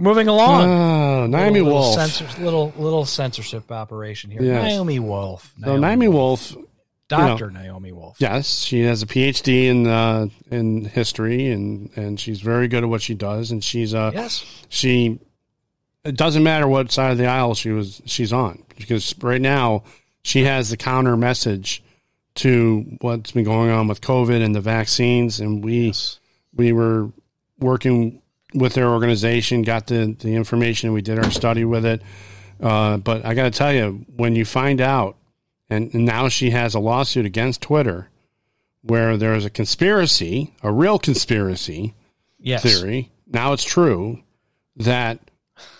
[0.01, 0.67] Moving along.
[0.67, 1.95] Oh, Naomi little, Wolf.
[1.95, 4.41] Little, censor, little, little censorship operation here.
[4.41, 4.63] Yes.
[4.63, 5.53] Naomi Wolf.
[5.63, 6.55] so Naomi Wolf,
[7.07, 7.51] Dr.
[7.51, 8.17] Naomi Wolf.
[8.19, 12.89] yes, she has a PhD in uh, in history, and and she's very good at
[12.89, 14.43] what she does, and she's uh Yes.
[14.69, 15.19] she.
[16.03, 19.84] It doesn't matter what side of the aisle she was she's on because right now
[20.23, 21.84] she has the counter message
[22.36, 25.94] to what's been going on with COVID and the vaccines, and we
[26.56, 27.10] we were
[27.60, 28.22] working
[28.54, 32.02] with their organization, got the the information, we did our study with it.
[32.62, 35.15] Uh, but I got to tell you, when you find out,
[35.70, 38.10] and, and now she has a lawsuit against Twitter,
[38.84, 41.94] where there is a conspiracy, a real conspiracy
[42.44, 42.63] Yes.
[42.63, 43.12] theory.
[43.28, 44.22] Now it's true
[44.76, 45.20] that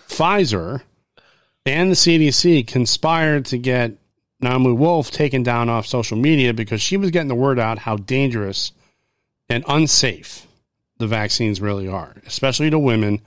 [0.08, 0.82] Pfizer
[1.66, 3.92] and the CDC conspired to get
[4.42, 7.96] Naomi Wolf taken down off social media because she was getting the word out how
[7.96, 8.72] dangerous
[9.48, 10.46] and unsafe
[10.98, 13.20] the vaccines really are, especially to women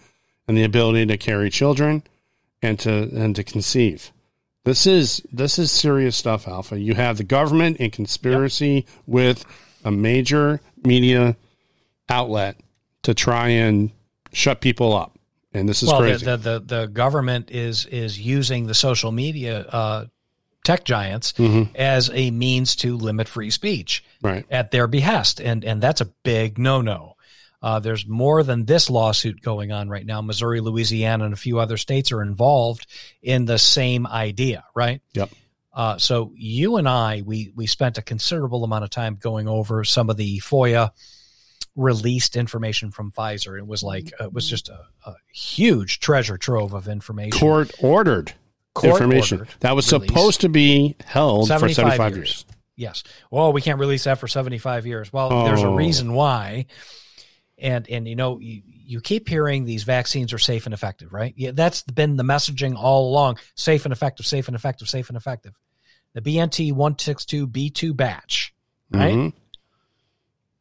[0.47, 2.03] and the ability to carry children
[2.61, 4.11] and to and to conceive.
[4.65, 6.79] This is this is serious stuff, Alpha.
[6.79, 9.45] You have the government in conspiracy with
[9.83, 11.37] a major media
[12.09, 12.57] outlet
[13.03, 13.91] to try and
[14.33, 15.17] shut people up.
[15.53, 16.25] And this is well, crazy.
[16.25, 20.05] The, the the the government is is using the social media uh,
[20.65, 21.75] tech giants Mm-hmm.
[21.75, 24.45] as a means to limit free speech right.
[24.49, 27.15] at their behest, and and that's a big no no.
[27.61, 30.21] Uh, there's more than this lawsuit going on right now.
[30.21, 32.85] Missouri, Louisiana, and a few other states are involved
[33.23, 35.01] in the same idea, right?
[35.13, 35.29] Yep.
[35.73, 39.83] Uh, so you and I, we we spent a considerable amount of time going over
[39.83, 40.91] some of the FOIA
[41.75, 43.57] released information from Pfizer.
[43.57, 47.39] It was like it was just a, a huge treasure trove of information.
[47.39, 48.33] Court ordered
[48.83, 52.17] information ordered that was supposed to be held for 75 75 years.
[52.17, 52.45] years.
[52.77, 53.03] Yes.
[53.31, 55.13] Well, we can't release that for 75 years.
[55.13, 55.75] Well, there's a Oh.
[55.75, 56.65] reason why.
[57.57, 61.33] And and you know, you, you keep hearing these vaccines are safe and effective, right?
[61.37, 63.37] Yeah, that's been the messaging all along.
[63.55, 65.53] Safe and effective, safe and effective, safe and effective.
[66.13, 68.53] The BNT 162B2 batch,
[68.91, 69.15] right?
[69.15, 69.33] Mhm.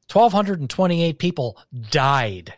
[0.08, 1.58] 1228 people
[1.90, 2.54] died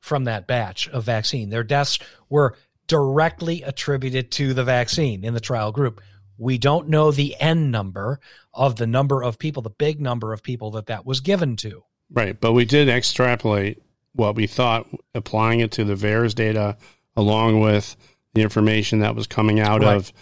[0.00, 1.50] from that batch of vaccine.
[1.50, 6.00] Their deaths were directly attributed to the vaccine in the trial group.
[6.38, 8.20] We don't know the N number
[8.52, 11.84] of the number of people, the big number of people that that was given to.
[12.10, 12.38] Right.
[12.38, 13.82] But we did extrapolate
[14.14, 16.76] what we thought, applying it to the VAERS data
[17.16, 17.96] along with
[18.34, 19.96] the information that was coming out Right.
[19.96, 20.12] of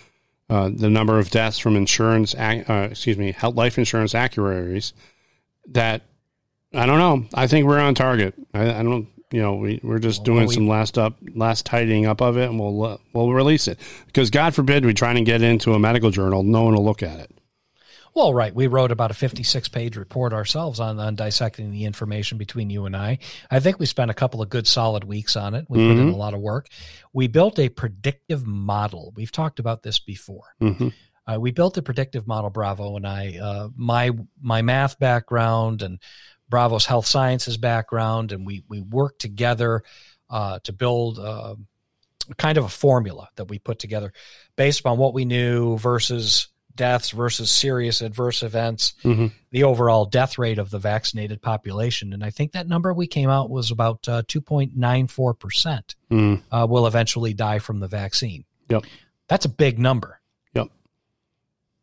[0.48, 4.92] uh, the number of deaths from insurance, uh, excuse me, health, life insurance actuaries.
[5.68, 6.02] That
[6.74, 7.26] I don't know.
[7.34, 8.34] I think we're on target.
[8.52, 9.08] I, I don't.
[9.32, 12.36] You know, we we're just Well, doing we- some last up, last tidying up of
[12.36, 15.74] it, and we'll uh, we'll release it because God forbid we try and get into
[15.74, 17.30] a medical journal, no one will look at it.
[18.12, 18.52] Well, right.
[18.52, 22.86] We wrote about a 56 page report ourselves on, on dissecting the information between you
[22.86, 23.18] and I.
[23.52, 25.66] I think we spent a couple of good solid weeks on it.
[25.68, 26.66] We put in a lot of work.
[27.12, 29.12] We built a predictive model.
[29.14, 30.42] We've talked about this before.
[30.60, 30.88] hmm
[31.24, 33.38] Uh, we built a predictive model, Bravo and I.
[33.40, 34.10] Uh, my
[34.42, 36.00] my math background and
[36.50, 39.82] Bravo's health sciences background, and we we worked together
[40.28, 41.54] uh, to build uh,
[42.36, 44.12] kind of a formula that we put together
[44.56, 50.38] based upon what we knew versus deaths versus serious adverse events, hmm the overall death
[50.38, 54.08] rate of the vaccinated population, and I think that number we came out was about
[54.08, 56.42] uh, two point nine four percent Mm.
[56.52, 58.44] uh, will eventually die from the vaccine.
[58.68, 58.84] Yep.
[59.28, 60.19] That's a big number.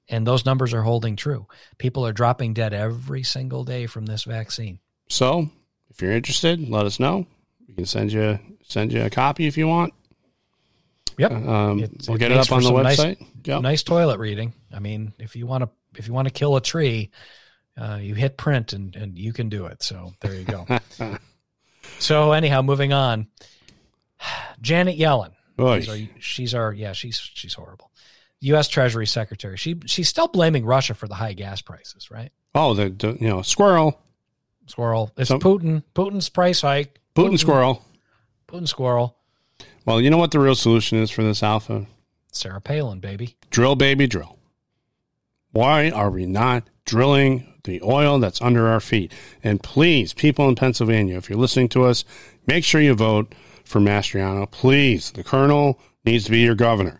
[0.10, 1.48] And those numbers are holding true.
[1.78, 4.80] People are dropping dead every single day from this vaccine.
[5.10, 5.50] So,
[5.90, 7.26] if you're interested, let us know.
[7.68, 9.94] We can send you send you a copy if you want.
[11.18, 11.32] Yep.
[11.32, 13.26] Um, It's- we'll get it up on the some nice- website.
[13.44, 13.62] Yep.
[13.62, 14.54] Nice toilet reading.
[14.74, 17.10] I mean, if you want to if you want to kill a tree,
[17.78, 19.82] uh, you hit print and and you can do it.
[19.84, 20.66] So there you go.
[22.00, 23.28] so anyhow, moving on.
[24.62, 25.32] Janet Yellen.
[25.60, 27.87] She's our, she's our yeah, she's she's horrible.
[28.42, 28.68] U.S.
[28.68, 29.58] Treasury Secretary.
[29.58, 32.32] She she's still blaming Russia for the high gas prices, right?
[32.54, 34.00] Oh, the, the you know squirrel,
[34.68, 35.12] Squirrel.
[35.18, 35.84] It's Some- Putin.
[35.96, 37.00] Putin's price hike.
[37.16, 37.84] Putin squirrel.
[38.48, 39.18] Putin squirrel.
[39.86, 41.88] Well, you know what the real solution is for this alpha?
[42.32, 43.36] Sarah Palin, baby.
[43.50, 44.38] Drill, baby, drill.
[45.52, 49.12] Why are we not drilling the oil that's under our feet?
[49.44, 52.04] And please, people in Pennsylvania, if you're listening to us,
[52.46, 54.50] make sure you vote for Mastriano.
[54.52, 57.00] Please, the colonel needs to be your governor.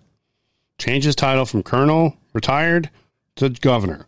[0.80, 2.90] Change his title from colonel, retired,
[3.38, 4.06] to governor,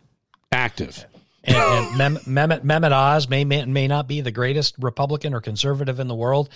[0.52, 1.04] active.
[1.42, 5.40] And, and Mem, Mehmet, Mehmet Oz may, may may not be the greatest Republican or
[5.40, 6.50] conservative in the world,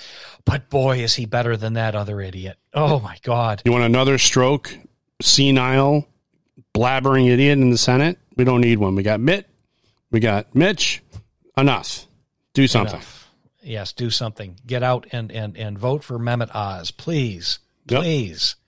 [0.44, 2.58] but boy, is he better than that other idiot.
[2.74, 3.62] Oh my God.
[3.64, 4.76] You want another stroke,
[5.22, 6.06] senile,
[6.74, 8.18] blabbering idiot in the Senate?
[8.36, 8.94] We don't need one.
[8.94, 9.48] We got Mitt.
[10.10, 11.02] We got Mitch.
[11.56, 12.06] Enough.
[12.52, 12.96] Do something.
[12.96, 13.30] Enough.
[13.62, 14.58] Yes, do something.
[14.66, 18.56] Get out and and and vote for Mehmet Oz, please, please.
[18.56, 18.63] Yep.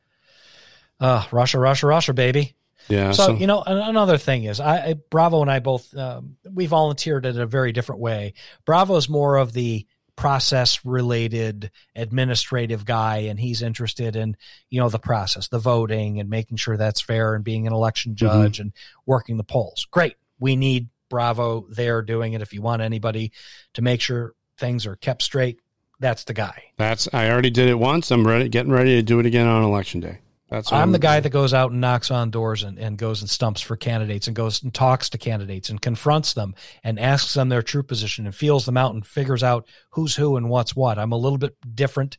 [0.98, 2.56] Uh, Russia, Russia, Russia, baby.
[2.88, 3.12] Yeah.
[3.12, 7.26] So, so, you know, another thing is, I, Bravo and I both um, we volunteered
[7.26, 8.34] in a very different way.
[8.64, 14.36] Bravo is more of the process related administrative guy, and he's interested in
[14.70, 18.12] you know the process, the voting, and making sure that's fair, and being an election
[18.12, 18.26] mm-hmm.
[18.26, 18.62] judge mm-hmm.
[18.62, 18.72] and
[19.04, 19.86] working the polls.
[19.90, 20.16] Great.
[20.38, 22.42] We need Bravo there doing it.
[22.42, 23.32] If you want anybody
[23.74, 25.60] to make sure things are kept straight,
[26.00, 26.62] that's the guy.
[26.76, 28.10] That's I already did it once.
[28.10, 30.20] I'm ready, getting ready to do it again on election day.
[30.48, 33.28] That's I'm, the guy that goes out and knocks on doors and, and goes and
[33.28, 36.54] stumps for candidates and goes and talks to candidates and confronts them
[36.84, 40.36] and asks them their true position and feels them out and figures out who's who
[40.36, 40.98] and what's what.
[40.98, 42.18] I'm a little bit different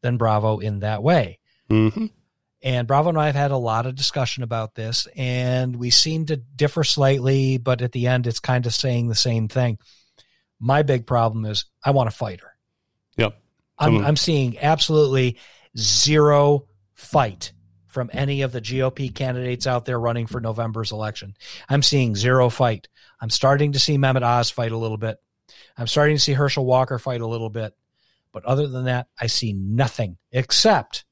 [0.00, 1.38] than Bravo in that way.
[1.68, 2.06] Mm-hmm.
[2.62, 6.26] And Bravo and I have had a lot of discussion about this, and we seem
[6.26, 9.78] to differ slightly, but at the end, it's kind of saying the same thing.
[10.58, 12.56] My big problem is I want a fighter.
[13.18, 13.38] Yep.
[13.78, 15.36] I'm, I'm seeing absolutely
[15.76, 17.52] zero fight
[17.96, 21.34] from any of the GOP candidates out there running for November's election.
[21.66, 22.88] I'm seeing zero fight.
[23.22, 25.16] I'm starting to see Mehmet Oz fight a little bit.
[25.78, 27.74] I'm starting to see Herschel Walker fight a little bit.
[28.32, 31.06] But other than that, I see nothing except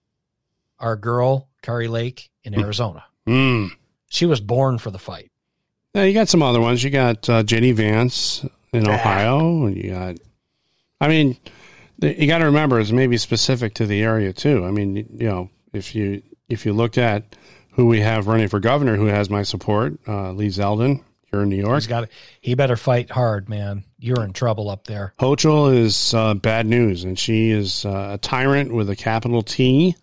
[0.79, 2.61] our girl, Kari Lake in hmm.
[2.61, 3.05] Arizona.
[3.27, 3.71] Mm.
[4.11, 5.31] She was born for the fight.
[5.95, 6.85] Yeah, you got some other ones.
[6.85, 8.45] You got uh, JD Vance
[8.75, 10.17] in Ohio, and you got,
[11.01, 11.39] I mean,
[12.03, 14.67] you got to remember it's maybe specific to the area too.
[14.67, 16.23] I mean, you know, if you
[16.55, 17.37] if you look at
[17.73, 21.49] who we have running for governor, who has my support, uh, Lee Zeldin here in
[21.49, 21.75] New York.
[21.75, 22.09] He's got.
[22.41, 23.85] He better fight hard, man.
[23.99, 25.13] You're in trouble up there.
[25.19, 29.97] Hochul is uh, bad news, and she is uh, a tyrant with a capital T.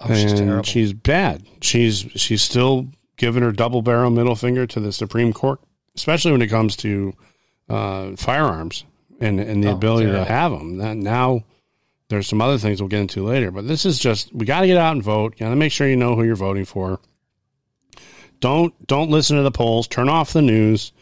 [0.00, 1.44] Oh, and she's, she's bad.
[1.60, 5.60] She's she's still giving her double barrel middle finger to the Supreme Court,
[5.96, 7.14] especially when it comes to
[7.68, 8.84] uh, firearms
[9.20, 10.24] and and the oh, ability terrible.
[10.24, 10.78] to have them.
[10.78, 11.44] That now
[12.08, 14.66] there's some other things we'll get into later, but this is just we got to
[14.66, 15.34] get out and vote.
[15.34, 17.00] You got to make sure you know who you're voting for.
[18.40, 19.88] Don't don't listen to the polls.
[19.88, 20.92] Turn off the news.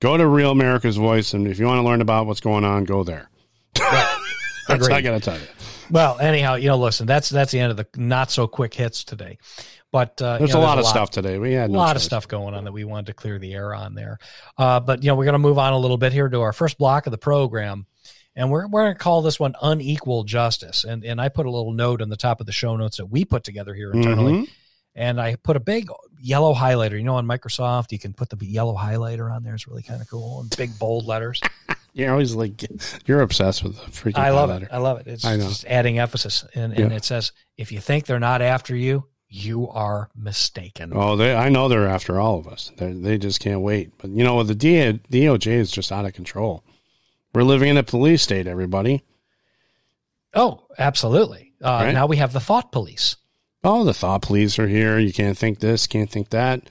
[0.00, 2.84] Go to Real America's Voice, and if you want to learn about what's going on,
[2.84, 3.30] go there.
[3.74, 4.20] that's
[4.68, 5.46] what I got to tell you.
[5.90, 9.04] Well, anyhow, you know, listen, that's that's the end of the not so quick hits
[9.04, 9.38] today.
[9.92, 11.38] But uh, there's, you know, a lot of lot, stuff today.
[11.38, 12.02] We had a no lot choice.
[12.02, 14.18] of stuff going on that we wanted to clear the air on there.
[14.58, 16.52] Uh, but you know, we're going to move on a little bit here to our
[16.52, 17.86] first block of the program
[18.36, 20.84] and we're, we're going to call this one unequal justice.
[20.84, 23.06] And and I put a little note on the top of the show notes that
[23.06, 24.52] we put together here internally, mm-hmm.
[24.94, 25.88] and I put a big
[26.20, 26.92] yellow highlighter.
[26.92, 29.54] You know, on Microsoft, you can put the yellow highlighter on there.
[29.54, 31.40] It's really kind of cool and big bold letters.
[31.92, 32.64] you're always like
[33.06, 34.18] you're obsessed with the freaking.
[34.18, 34.62] I love highlighter.
[34.64, 34.68] it.
[34.72, 35.06] I love it.
[35.06, 36.96] It's just adding emphasis, and and yeah.
[36.96, 40.92] it says if you think they're not after you, you are mistaken.
[40.94, 42.70] Oh, they, I know they're after all of us.
[42.76, 43.90] They're, they just can't wait.
[43.98, 46.64] But you know, the DOJ is just out of control.
[47.34, 49.02] We're living in a police state, everybody.
[50.34, 51.52] Oh, absolutely.
[51.62, 51.92] Uh, right?
[51.92, 53.16] Now we have the thought police.
[53.62, 54.98] Oh, the thought police are here.
[54.98, 56.62] You can't think this, can't think that.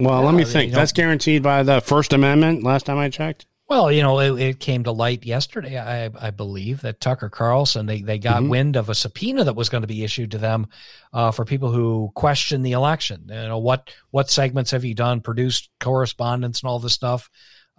[0.00, 0.72] Well, yeah, let me think.
[0.72, 2.64] That's guaranteed by the First Amendment.
[2.64, 3.46] Last time I checked.
[3.68, 7.86] Well, you know, it, it came to light yesterday, I, I, believe, that Tucker Carlson
[7.86, 8.50] they they got mm-hmm.
[8.50, 10.66] wind of a subpoena that was going to be issued to them
[11.12, 13.24] uh, for people who question the election.
[13.28, 15.20] You know, what what segments have you done?
[15.20, 17.30] Produced correspondence and all this stuff.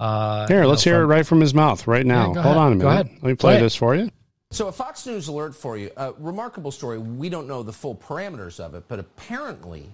[0.03, 2.33] Uh, Here, let's know, hear from, it right from his mouth right now.
[2.33, 3.07] Yeah, Hold on a minute.
[3.07, 4.09] Let me play, play this for you.
[4.51, 5.91] So, a Fox News alert for you.
[5.95, 6.97] A remarkable story.
[6.97, 9.89] We don't know the full parameters of it, but apparently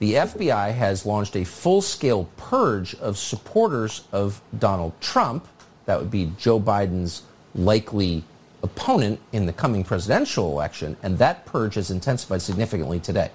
[0.00, 5.48] the FBI has launched a full scale purge of supporters of Donald Trump.
[5.86, 7.22] That would be Joe Biden's
[7.54, 8.24] likely
[8.62, 13.30] opponent in the coming presidential election, and that purge has intensified significantly today.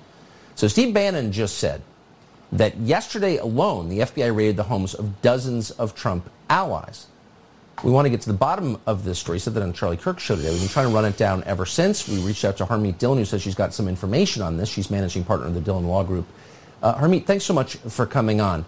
[0.53, 1.81] So, Steve Bannon just said
[2.53, 7.07] that yesterday alone, the FBI raided the homes of dozens of Trump allies.
[7.83, 9.39] We want to get to the bottom of this story.
[9.39, 10.51] Said that on Charlie Kirk show today.
[10.51, 12.07] We've been trying to run it down ever since.
[12.07, 14.69] We reached out to Harmeet Dhillon, who says she's got some information on this.
[14.69, 16.27] She's managing partner of the Dhillon Law Group.
[16.81, 18.63] Uh, Harmeet, thanks so much for coming on.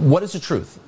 [0.00, 0.80] What is the truth?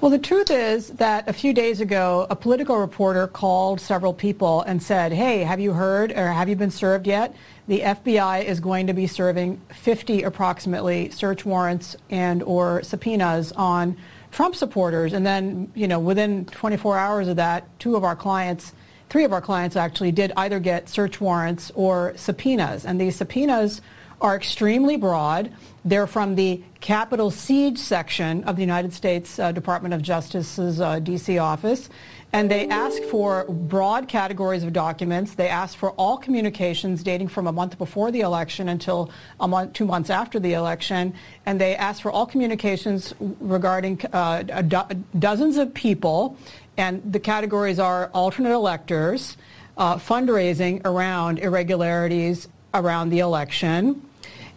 [0.00, 4.62] Well, the truth is that a few days ago, a political reporter called several people
[4.62, 7.36] and said, hey, have you heard or have you been served yet?
[7.68, 13.98] The FBI is going to be serving 50 approximately search warrants and or subpoenas on
[14.30, 15.12] Trump supporters.
[15.12, 18.72] And then, you know, within 24 hours of that, two of our clients,
[19.10, 22.86] three of our clients actually did either get search warrants or subpoenas.
[22.86, 23.82] And these subpoenas
[24.20, 25.52] are extremely broad.
[25.84, 30.98] They're from the Capitol Siege section of the United States uh, Department of Justice's uh,
[30.98, 31.38] D.C.
[31.38, 31.88] office.
[32.32, 35.34] And they ask for broad categories of documents.
[35.34, 39.10] They ask for all communications dating from a month before the election until
[39.40, 41.12] a month, two months after the election.
[41.44, 46.36] And they ask for all communications regarding uh, do- dozens of people
[46.80, 49.36] And the categories are alternate electors,
[49.76, 54.00] uh, fundraising around irregularities around the election,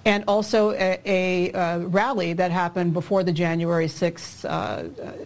[0.05, 4.83] and also a, a, a, rally that happened before the January 6th uh,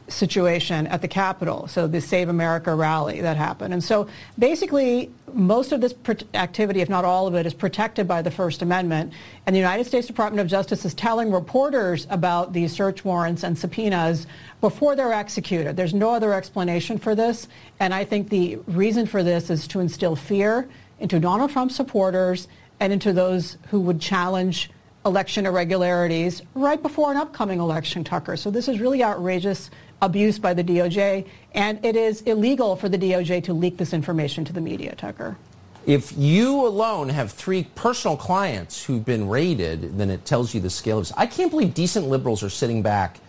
[0.07, 3.73] situation at the Capitol, so the Save America rally that happened.
[3.73, 4.07] And so
[4.37, 5.95] basically, most of this
[6.35, 9.13] activity, if not all of it, is protected by the First Amendment.
[9.45, 13.57] And the United States Department of Justice is telling reporters about these search warrants and
[13.57, 14.27] subpoenas
[14.61, 15.75] before they're executed.
[15.75, 17.47] There's no other explanation for this.
[17.79, 20.69] And I think the reason for this is to instill fear
[20.99, 22.47] into Donald Trump supporters
[22.79, 24.69] and into those who would challenge
[25.05, 28.35] election irregularities right before an upcoming election, Tucker.
[28.35, 29.69] So this is really outrageous
[30.01, 34.43] abuse by the DOJ, and it is illegal for the DOJ to leak this information
[34.45, 35.37] to the media, Tucker.
[35.85, 40.69] If you alone have three personal clients who've been raided, then it tells you the
[40.69, 41.13] scale of this.
[41.15, 43.21] I can't believe decent liberals are sitting back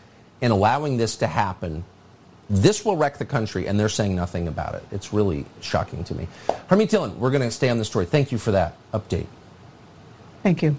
[0.43, 1.85] and allowing this to happen.
[2.51, 4.83] This will wreck the country, and they're saying nothing about it.
[4.91, 6.27] It's really shocking to me.
[6.69, 8.07] Harmeet Dhillon, we're going to stay on this story.
[8.07, 9.27] Thank you for that update.
[10.49, 10.77] Thank you.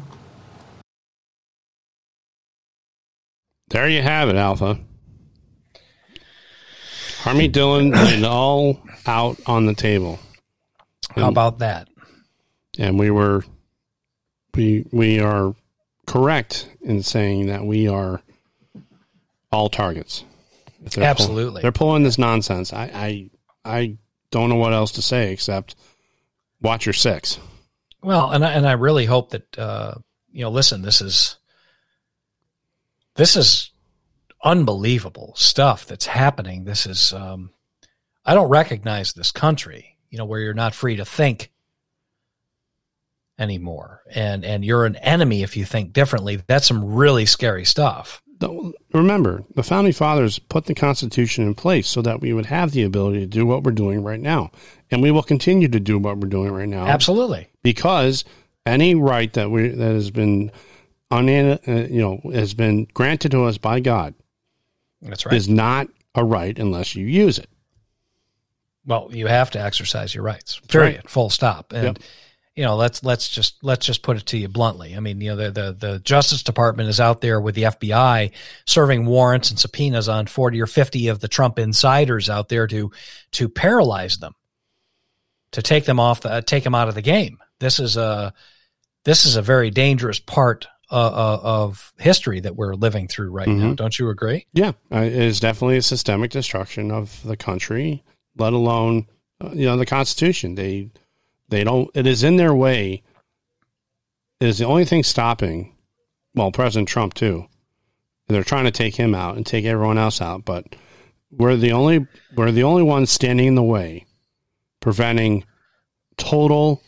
[3.69, 4.79] There you have it, Alpha.
[7.19, 10.17] Harmeet Dhillon laid all out on the table.
[11.13, 11.87] And, How about that?
[12.79, 13.45] And we were,
[14.55, 15.53] we we are
[16.07, 18.23] correct in saying that we are
[19.51, 20.23] all targets.
[20.81, 22.73] They're Absolutely, pull, they're pulling this nonsense.
[22.73, 23.29] I,
[23.63, 23.97] I I
[24.31, 25.75] don't know what else to say except
[26.59, 27.37] watch your six.
[28.01, 29.95] Well, and I, and I really hope that uh,
[30.31, 30.51] you know.
[30.51, 31.37] Listen, this is
[33.15, 33.71] this is
[34.43, 36.63] unbelievable stuff that's happening.
[36.63, 37.51] This is um,
[38.25, 39.97] I don't recognize this country.
[40.09, 41.51] You know, where you're not free to think
[43.37, 46.41] anymore, and and you're an enemy if you think differently.
[46.47, 48.21] That's some really scary stuff.
[48.93, 52.83] Remember, the founding fathers put the Constitution in place so that we would have the
[52.83, 54.51] ability to do what we're doing right now,
[54.89, 56.87] and we will continue to do what we're doing right now.
[56.87, 58.23] Absolutely, because
[58.65, 60.51] any right that we that has been
[61.11, 64.13] uh, you know has been granted to us by God.
[65.01, 65.35] That's right.
[65.35, 67.49] Is not a right unless you use it.
[68.85, 70.59] Well, you have to exercise your rights.
[70.67, 70.95] Period.
[70.95, 71.09] Right.
[71.09, 71.73] Full stop.
[71.73, 71.99] And yep.
[72.55, 74.95] You know, let's let's just let's just put it to you bluntly.
[74.95, 78.31] I mean, you know, the, the the Justice Department is out there with the FBI
[78.65, 82.91] serving warrants and subpoenas on forty or fifty of the Trump insiders out there to
[83.31, 84.33] to paralyze them,
[85.53, 87.37] to take them off, the, take them out of the game.
[87.59, 88.33] This is a
[89.05, 93.47] this is a very dangerous part uh, uh, of history that we're living through right
[93.47, 93.69] mm-hmm.
[93.69, 93.73] now.
[93.75, 94.47] Don't you agree?
[94.53, 98.03] Yeah, uh, it is definitely a systemic destruction of the country,
[98.37, 99.07] let alone
[99.39, 100.55] uh, you know the Constitution.
[100.55, 100.89] They
[101.49, 101.89] they don't.
[101.93, 103.03] It is in their way.
[104.39, 105.75] It is the only thing stopping.
[106.35, 107.47] Well, President Trump too.
[108.27, 110.75] They're trying to take him out and take everyone else out, but
[111.31, 114.05] we're the only we're the only ones standing in the way,
[114.79, 115.43] preventing
[116.17, 116.81] total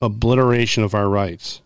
[0.00, 1.60] obliteration of our rights.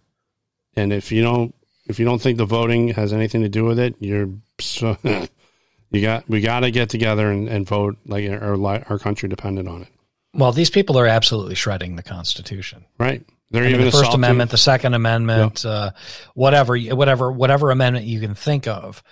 [0.75, 1.55] And if you don't
[1.87, 4.29] if you don't think the voting has anything to do with it, you're
[4.61, 4.97] so,
[5.91, 9.69] you got we got to get together and, and vote like our our country depended
[9.69, 9.89] on it.
[10.37, 12.85] Well, these people are absolutely shredding the Constitution.
[12.99, 13.25] Right.
[13.51, 15.73] They're I mean, even the First Amendment, the Second Amendment, yep.
[15.73, 15.91] uh,
[16.35, 19.03] whatever, whatever, whatever amendment you can think of.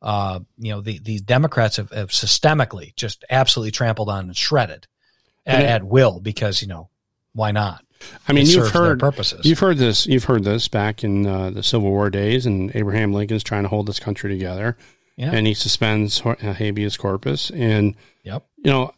[0.00, 4.86] Uh, you know, the, the Democrats have, have, systemically just absolutely trampled on and shredded
[5.46, 6.90] at, and it, at will because you know
[7.32, 7.82] why not?
[8.28, 9.46] I mean, you've heard purposes.
[9.46, 10.06] You've heard this.
[10.06, 13.68] You've heard this back in uh, the Civil War days, and Abraham Lincoln's trying to
[13.68, 14.76] hold this country together.
[15.16, 15.30] Yeah.
[15.32, 17.94] And he suspends uh, habeas corpus, and
[18.24, 18.44] yep.
[18.56, 18.92] you know,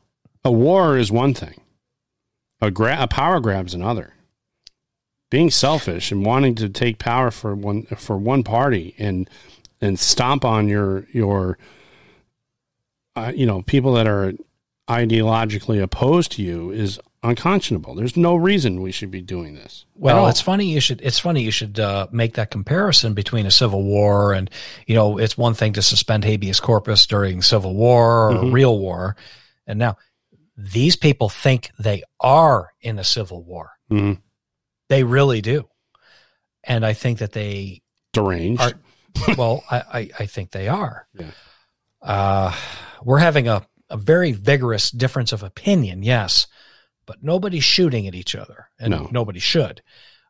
[0.44, 1.60] a war is one thing,
[2.60, 4.12] a, gra- a power grab is another.
[5.30, 9.28] Being selfish and wanting to take power for one for one party and
[9.80, 11.58] and stomp on your your
[13.16, 14.34] uh, you know people that are
[14.88, 17.94] ideologically opposed to you is unconscionable.
[17.94, 19.84] There's no reason we should be doing this.
[19.96, 23.50] Well, it's funny you should it's funny you should uh, make that comparison between a
[23.50, 24.48] civil war and
[24.86, 28.52] you know it's one thing to suspend habeas corpus during civil war or mm-hmm.
[28.52, 29.16] real war,
[29.66, 29.96] and now
[30.56, 33.72] these people think they are in a civil war.
[33.90, 34.20] Mm-hmm.
[34.88, 35.68] They really do,
[36.64, 37.82] and I think that they
[38.12, 38.62] deranged.
[38.62, 38.72] Are,
[39.36, 41.08] well, I, I, I think they are.
[41.14, 41.30] Yeah.
[42.00, 42.54] Uh,
[43.02, 46.46] we're having a a very vigorous difference of opinion, yes,
[47.06, 49.08] but nobody's shooting at each other, and no.
[49.10, 49.82] nobody should.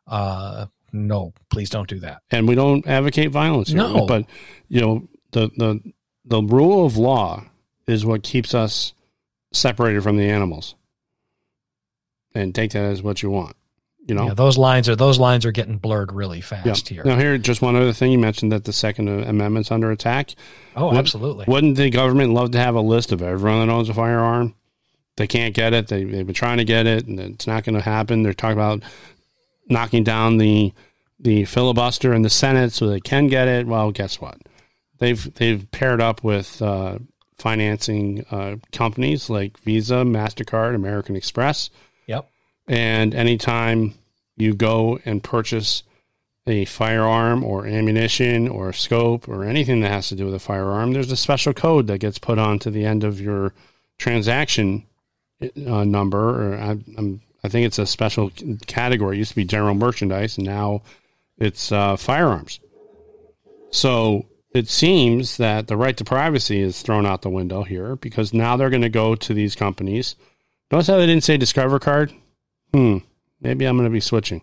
[0.05, 2.21] Uh, no, please don't do that.
[2.31, 3.69] And we don't advocate violence.
[3.69, 4.25] Here, no, but
[4.69, 5.93] you know the the
[6.25, 7.43] the rule of law
[7.87, 8.93] is what keeps us
[9.51, 10.75] separated from the animals.
[12.33, 13.55] And take that as what you want.
[14.05, 16.95] You know, yeah, those lines are those lines are getting blurred really fast yeah.
[16.95, 17.03] here.
[17.03, 18.11] Now, here, just one other thing.
[18.11, 20.33] You mentioned that the Second Amendment's under attack.
[20.77, 21.45] Oh, Would, absolutely.
[21.47, 24.55] Wouldn't the government love to have a list of everyone that owns a firearm?
[25.17, 25.87] they can't get it.
[25.87, 28.23] They, they've been trying to get it, and it's not going to happen.
[28.23, 28.83] They're talking about
[29.67, 30.73] knocking down the
[31.19, 33.65] the filibuster in the Senate so they can get it.
[33.65, 34.37] Well, guess what?
[34.99, 36.99] They've they've paired up with uh,
[37.37, 41.69] financing uh, companies like Visa, Mastercard, American Express.
[42.07, 42.29] Yep.
[42.67, 43.93] And anytime
[44.35, 45.83] you go and purchase
[46.47, 50.93] a firearm or ammunition or scope or anything that has to do with a firearm,
[50.93, 53.53] there's a special code that gets put onto the end of your
[53.97, 54.85] transaction
[55.41, 56.53] uh, number.
[56.53, 58.31] Or I, I'm, I think it's a special
[58.65, 59.17] category.
[59.17, 60.81] It used to be general merchandise, and now
[61.37, 62.59] it's uh, firearms.
[63.69, 68.33] So it seems that the right to privacy is thrown out the window here because
[68.33, 70.15] now they're going to go to these companies.
[70.71, 72.13] Notice how they didn't say Discover card?
[72.73, 72.97] Hmm.
[73.41, 74.41] Maybe I'm going to be switching.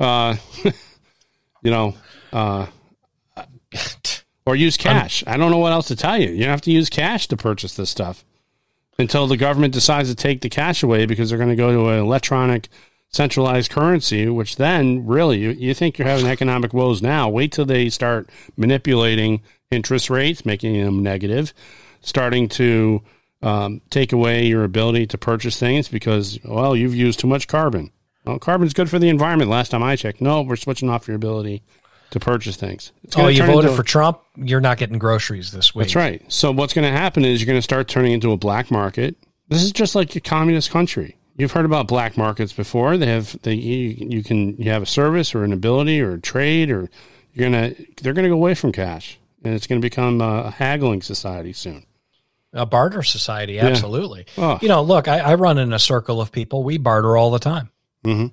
[0.00, 0.36] Uh,
[1.62, 1.94] you know,
[2.32, 2.66] uh,
[4.44, 5.22] or use cash.
[5.26, 6.30] I'm, I do not know what else to tell you.
[6.30, 8.24] You have to use cash to purchase this stuff
[8.98, 11.88] until the government decides to take the cash away because they're going to go to
[11.90, 12.68] an electronic
[13.16, 17.28] centralized currency, which then really you, you think you're having economic woes now.
[17.28, 21.52] Wait till they start manipulating interest rates, making them negative,
[22.02, 23.02] starting to
[23.42, 27.90] um, take away your ability to purchase things because, well, you've used too much carbon.
[28.24, 29.50] Well, carbon's good for the environment.
[29.50, 31.62] Last time I checked, no, we're switching off your ability
[32.10, 32.92] to purchase things.
[33.16, 34.20] oh, you voted for Trump.
[34.36, 35.86] You're not getting groceries this week.
[35.86, 36.22] That's right.
[36.32, 39.16] So what's going to happen is you're going to start turning into a black market.
[39.48, 41.15] This is just like a communist country.
[41.36, 42.96] You've heard about black markets before.
[42.96, 46.20] They have they you, you can you have a service or an ability or a
[46.20, 46.88] trade or
[47.32, 51.02] you're gonna they're gonna go away from cash and it's going to become a haggling
[51.02, 51.86] society soon.
[52.52, 54.26] A barter society, absolutely.
[54.36, 54.44] Yeah.
[54.44, 54.58] Oh.
[54.60, 56.64] You know, look, I, I, run in a circle of people.
[56.64, 57.70] We barter all the time.
[58.04, 58.26] Mm-hmm.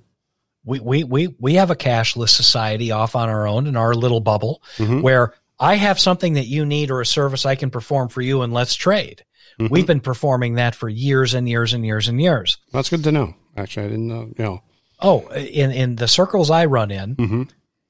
[0.65, 4.21] We, we we we have a cashless society off on our own in our little
[4.21, 5.01] bubble mm-hmm.
[5.01, 8.43] where I have something that you need or a service I can perform for you,
[8.43, 9.25] and let's trade.
[9.59, 9.73] Mm-hmm.
[9.73, 12.57] We've been performing that for years and years and years and years.
[12.71, 13.35] That's good to know.
[13.55, 14.31] Actually, I didn't know.
[14.37, 14.63] You know.
[14.99, 17.43] Oh, in in the circles I run in, mm-hmm.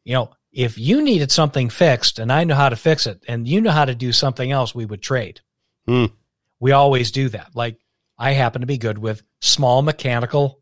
[0.04, 3.47] you know, if you needed something fixed and I know how to fix it, and
[3.47, 5.41] you know how to do something else, we would trade.
[5.88, 6.12] Mm.
[6.60, 7.51] We always do that.
[7.56, 7.78] Like
[8.18, 10.62] I happen to be good with small mechanical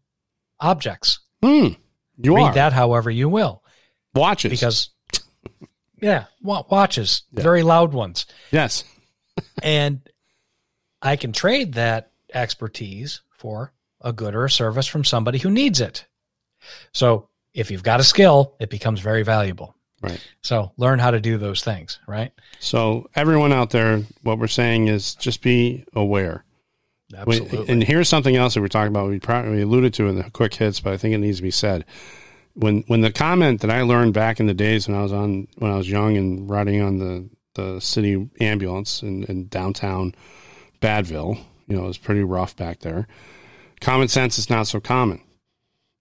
[0.60, 1.20] objects.
[1.44, 1.78] Mm.
[2.18, 2.54] You read are.
[2.54, 3.64] that however you will.
[4.14, 4.90] Watches because
[6.02, 7.44] yeah, watches, yeah.
[7.44, 8.26] very loud ones.
[8.52, 8.84] Yes,
[9.64, 10.02] and
[11.02, 15.82] I can trade that expertise for a good or a service from somebody who needs
[15.82, 16.06] it.
[16.94, 19.76] So if you've got a skill, it becomes very valuable.
[20.02, 20.26] Right.
[20.42, 22.32] So learn how to do those things, right?
[22.60, 26.44] So everyone out there, what we're saying is just be aware.
[27.16, 27.60] Absolutely.
[27.60, 29.10] We, and here's something else that we're talking about.
[29.10, 31.52] We probably alluded to in the quick hits, but I think it needs to be
[31.52, 31.86] said.
[32.54, 35.48] When when the comment that I learned back in the days when I was on
[35.58, 40.16] when I was young and riding on the the city ambulance in, in downtown
[40.82, 41.38] Badville.
[41.68, 43.08] You know, it was pretty rough back there.
[43.80, 45.22] Common sense is not so common.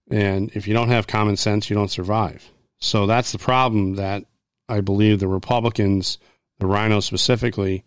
[0.09, 2.49] And if you don't have common sense, you don't survive.
[2.79, 4.25] So that's the problem that
[4.67, 6.17] I believe the Republicans,
[6.59, 7.85] the RINOs specifically,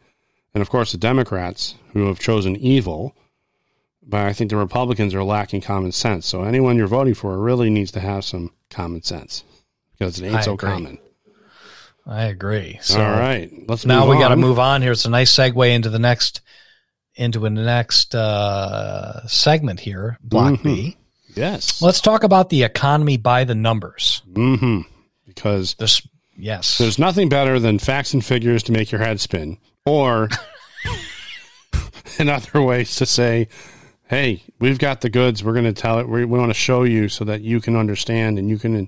[0.55, 3.15] and of course the Democrats who have chosen evil,
[4.03, 6.27] but I think the Republicans are lacking common sense.
[6.27, 9.45] So anyone you're voting for really needs to have some common sense
[9.99, 10.71] because it ain't I so agree.
[10.71, 10.99] common.
[12.07, 12.79] I agree.
[12.83, 14.93] So All right, let's now we got to move on here.
[14.93, 16.43] It's a nice segue into the next
[17.17, 20.62] into the next uh, segment here, Block mm-hmm.
[20.62, 20.97] B.
[21.35, 21.83] Yes.
[21.83, 24.23] Let's talk about the economy by the numbers.
[24.33, 24.83] Mm-hmm.
[25.27, 26.07] Because this,
[26.37, 30.29] yes, there's nothing better than facts and figures to make your head spin, or
[32.19, 33.49] in other ways to say,
[34.07, 35.43] "Hey, we've got the goods.
[35.43, 36.09] We're going to tell it.
[36.09, 38.87] We, we want to show you so that you can understand and you can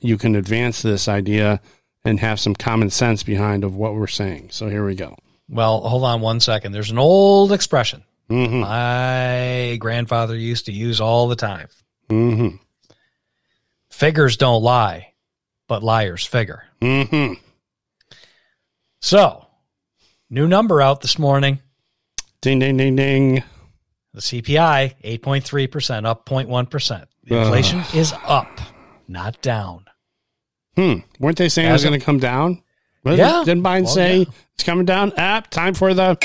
[0.00, 1.60] you can advance this idea
[2.04, 5.16] and have some common sense behind of what we're saying." So here we go.
[5.50, 6.72] Well, hold on one second.
[6.72, 8.60] There's an old expression mm-hmm.
[8.60, 11.68] my grandfather used to use all the time.
[12.08, 12.56] Mm-hmm.
[13.90, 15.12] Figures don't lie,
[15.68, 16.64] but liars figure.
[16.80, 17.34] Mm-hmm.
[19.00, 19.46] So,
[20.30, 21.60] new number out this morning.
[22.40, 23.42] Ding, ding, ding, ding.
[24.14, 27.04] The CPI, 8.3%, up 0.1%.
[27.26, 28.60] Inflation is up,
[29.06, 29.84] not down.
[30.74, 31.00] Hmm.
[31.20, 32.62] Weren't they saying As it was going to come down?
[33.04, 33.42] Yeah.
[33.44, 34.24] Didn't Biden well, say yeah.
[34.54, 35.12] it's coming down?
[35.16, 36.16] App, time for the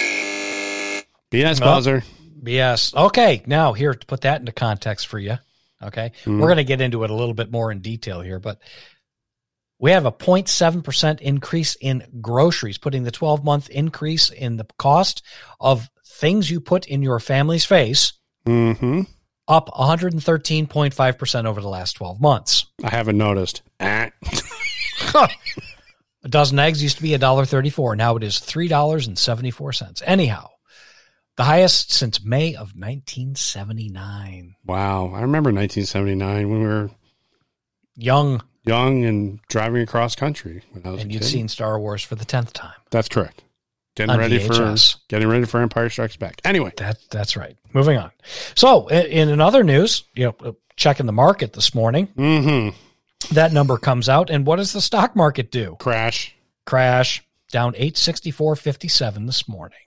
[1.32, 2.04] BS buzzer.
[2.42, 2.94] BS.
[2.96, 3.44] Okay.
[3.46, 5.38] Now, here to put that into context for you.
[5.82, 6.12] Okay.
[6.26, 6.40] Mm.
[6.40, 8.60] We're going to get into it a little bit more in detail here, but
[9.80, 15.24] we have a 0.7% increase in groceries, putting the 12 month increase in the cost
[15.60, 18.14] of things you put in your family's face
[18.48, 19.02] mm-hmm.
[19.48, 22.66] up 113.5% over the last 12 months.
[22.84, 23.64] I haven't noticed.
[26.26, 27.96] A dozen eggs used to be $1.34.
[27.98, 30.02] Now it is $3.74.
[30.06, 30.50] Anyhow,
[31.38, 34.56] The highest since May of 1979.
[34.66, 35.12] Wow.
[35.14, 36.90] I remember 1979 when we were
[37.98, 41.28] Young, young and driving across country when I was and you'd kid.
[41.30, 42.74] seen Star Wars for the tenth time.
[42.92, 43.42] That's correct.
[43.96, 44.96] Getting On ready VHS.
[44.96, 46.42] for getting ready for Empire Strikes Back.
[46.44, 47.56] Anyway, That that's right.
[47.72, 48.12] Moving on.
[48.56, 52.76] So, in, in other news, you know, checking the market this morning, mm-hmm.
[53.32, 55.76] That number comes out, and what does the stock market do?
[55.80, 56.36] crash.
[56.66, 59.78] Crash down eight sixty four fifty seven this morning.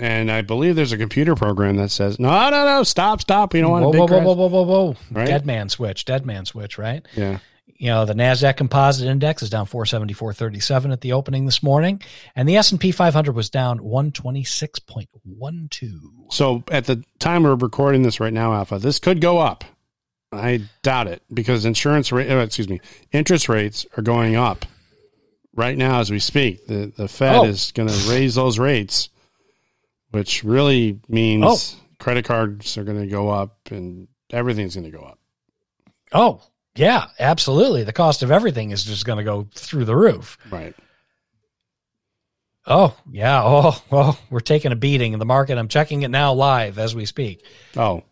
[0.00, 3.54] And I believe there's a computer program that says, no, no, no, stop, stop.
[3.54, 4.26] You don't want whoa, big whoa, whoa, crash.
[4.26, 4.96] whoa, whoa, whoa, whoa!
[5.12, 5.26] Right?
[5.26, 6.04] Dead man switch.
[6.04, 6.78] Dead man switch.
[6.78, 7.06] Right.
[7.16, 7.38] Yeah.
[7.76, 12.00] You know, the Nasdaq Composite Index is down 474.37 at the opening this morning,
[12.36, 16.32] and the S&P 500 was down 126.12.
[16.32, 19.64] So at the time we're recording this right now, Alpha, this could go up.
[20.38, 22.80] I doubt it because insurance rate, uh, excuse me,
[23.12, 24.64] interest rates are going up
[25.54, 26.66] right now as we speak.
[26.66, 27.44] The the Fed Oh.
[27.44, 29.08] is going to raise those rates,
[30.10, 31.80] which really means Oh.
[31.98, 35.18] credit cards are going to go up and everything's going to go up.
[36.12, 36.40] Oh,
[36.76, 37.84] yeah, absolutely.
[37.84, 40.38] The cost of everything is just going to go through the roof.
[40.50, 40.74] Right.
[42.66, 43.42] Oh, yeah.
[43.44, 45.58] Oh, well, we're taking a beating in the market.
[45.58, 47.44] I'm checking it now live as we speak.
[47.76, 48.02] Oh,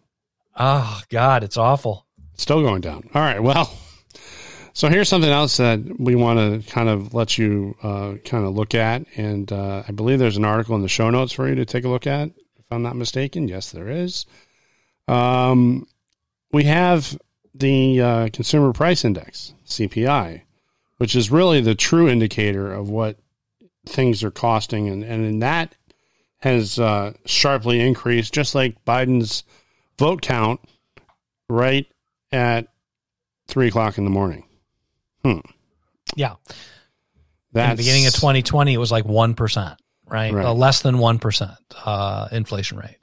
[0.54, 2.06] Oh, God, it's awful.
[2.36, 3.08] Still going down.
[3.14, 3.42] All right.
[3.42, 3.72] Well,
[4.72, 8.54] so here's something else that we want to kind of let you uh, kind of
[8.54, 11.54] look at, and uh, I believe there's an article in the show notes for you
[11.56, 12.28] to take a look at.
[12.28, 14.26] If I'm not mistaken, yes, there is.
[15.08, 15.86] Um,
[16.52, 17.18] we have
[17.54, 20.42] the uh, Consumer Price Index (CPI),
[20.98, 23.18] which is really the true indicator of what
[23.86, 25.74] things are costing, and and that
[26.38, 29.44] has uh, sharply increased, just like Biden's
[29.98, 30.60] vote count
[31.48, 31.86] right
[32.32, 32.68] at
[33.46, 34.44] three o'clock in the morning.
[36.16, 36.34] Yeah.
[37.52, 39.76] That's In the beginning of 2020, it was like 1%,
[40.06, 40.32] right?
[40.32, 40.44] Right.
[40.44, 42.96] Uh, less than 1% uh, inflation rate.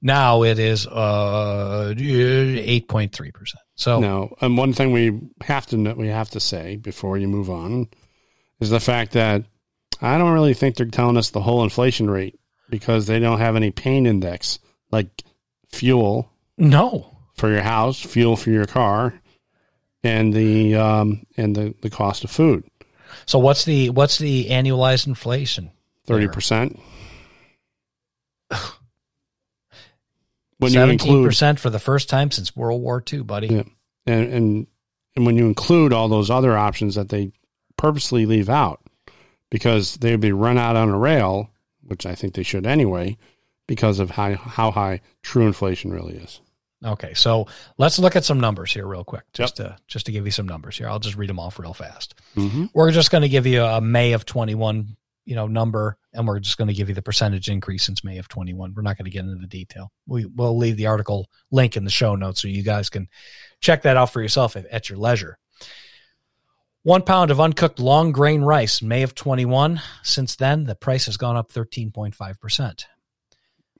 [0.00, 3.54] Now it is uh, 8.3%.
[3.76, 7.50] So, No, and one thing we have to we have to say before you move
[7.50, 7.88] on
[8.60, 9.44] is the fact that
[10.00, 13.56] I don't really think they're telling us the whole inflation rate because they don't have
[13.56, 14.58] any pain index
[14.90, 15.22] like
[15.70, 17.11] fuel no.
[17.42, 19.12] For your house, fuel for your car,
[20.04, 22.62] and the um, and the, the cost of food
[23.26, 25.72] So what's the what's the annualized inflation?
[26.06, 26.78] Thirty percent.
[30.58, 33.48] When you Seventeen include percent for the first time since World War II, buddy.
[33.48, 33.62] Yeah.
[34.06, 34.66] and and
[35.16, 37.32] and when you include all those other options that they
[37.76, 38.80] purposely leave out
[39.50, 43.16] because they'd be run out on a rail, which I think they should anyway,
[43.66, 46.40] because of how how high true inflation really is.
[46.84, 47.46] Okay, so
[47.78, 50.46] let's look at some numbers here real quick, just to just to give you some
[50.46, 50.88] numbers here.
[50.88, 52.14] I'll just read them off real fast.
[52.36, 52.66] Mm-hmm.
[52.74, 56.26] We're just going to give you a May of twenty one, you know, number, and
[56.26, 58.74] we're just going to give you the percentage increase since May of twenty one.
[58.74, 59.92] We're not going to get into the detail.
[60.06, 63.06] We will leave the article link in the show notes so you guys can
[63.60, 65.38] check that out for yourself at, at your leisure.
[66.82, 69.80] One pound of uncooked long grain rice, May of 21.
[70.02, 72.84] Since then, the price has gone up 13.5%.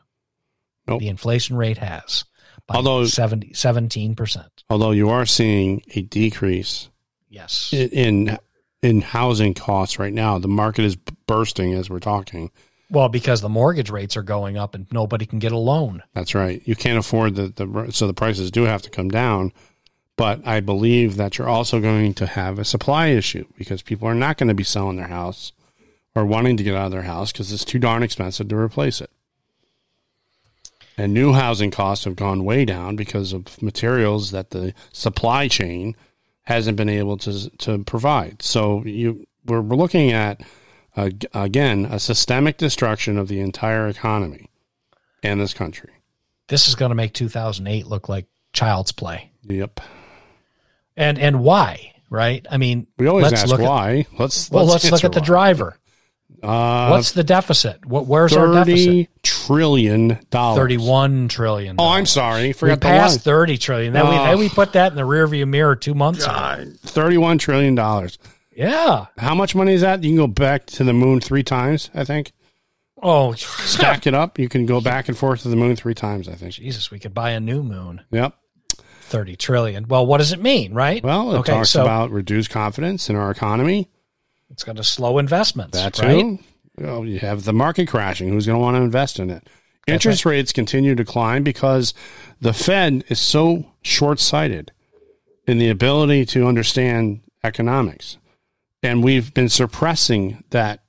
[0.87, 1.01] Nope.
[1.01, 2.25] The inflation rate has
[2.67, 4.47] by Although- 70, 17%.
[4.71, 6.89] Although you are seeing a decrease
[7.29, 7.71] Yes.
[7.73, 8.37] in,
[8.81, 10.39] in housing costs right now.
[10.39, 10.95] The market is
[11.27, 12.49] bursting as we're talking.
[12.89, 16.03] Well, because the mortgage rates are going up and nobody can get a loan.
[16.13, 16.61] That's right.
[16.65, 19.51] You can't afford the, the so the prices do have to come down.
[20.17, 24.15] But I believe that you're also going to have a supply issue because people are
[24.15, 25.51] not going to be selling their house
[26.15, 29.01] or wanting to get out of their house because it's too darn expensive to replace
[29.01, 29.09] it.
[30.97, 35.97] And new housing costs have gone way down because of materials that the supply chain
[36.43, 38.41] hasn't been able to to provide.
[38.41, 40.41] So you we're, we're looking at
[40.95, 44.49] uh, again a systemic destruction of the entire economy
[45.23, 45.91] and this country.
[46.47, 49.31] This is going to make 2008 look like child's play.
[49.43, 49.79] Yep.
[50.97, 51.93] And and why?
[52.09, 52.45] Right?
[52.49, 54.05] I mean, We always let's ask look at- why.
[54.17, 55.25] let's well, let's, look answer at the why.
[55.25, 55.77] driver.
[56.43, 57.83] Uh, What's the deficit?
[57.85, 58.65] What where's our deficit?
[58.85, 60.57] thirty trillion dollars.
[60.59, 61.75] 31 trillion.
[61.79, 62.47] Oh, I'm sorry.
[62.47, 63.33] we Forgot the passed line.
[63.35, 63.93] 30 trillion.
[63.93, 64.23] Then we Oh.
[64.25, 66.65] then we put that in the rearview mirror 2 months ago.
[66.83, 68.19] Thirty-one trillion dollars.
[68.55, 69.07] Yeah.
[69.17, 70.03] How much money is that?
[70.03, 71.89] You can go back to the moon three times.
[71.93, 72.31] I think.
[73.01, 74.39] Oh, Stack it up.
[74.39, 76.27] You can go back and forth to the moon three times.
[76.29, 76.53] I think.
[76.53, 78.01] Jesus, we could buy a new moon.
[78.11, 78.33] Yep.
[79.01, 79.87] 30 trillion.
[79.87, 81.03] Well, what does it mean, right?
[81.03, 83.89] Well, it okay, talks so about reduced confidence in our economy.
[84.49, 86.39] it's going to slow investments, That's right?
[86.77, 88.29] Well, you have the market crashing.
[88.29, 89.47] Who's going to want to invest in it?
[89.87, 91.93] Interest rates continue to climb because
[92.41, 94.71] the Fed is so short sighted
[95.45, 98.17] in the ability to understand economics.
[98.85, 100.83] And we've been suppressing that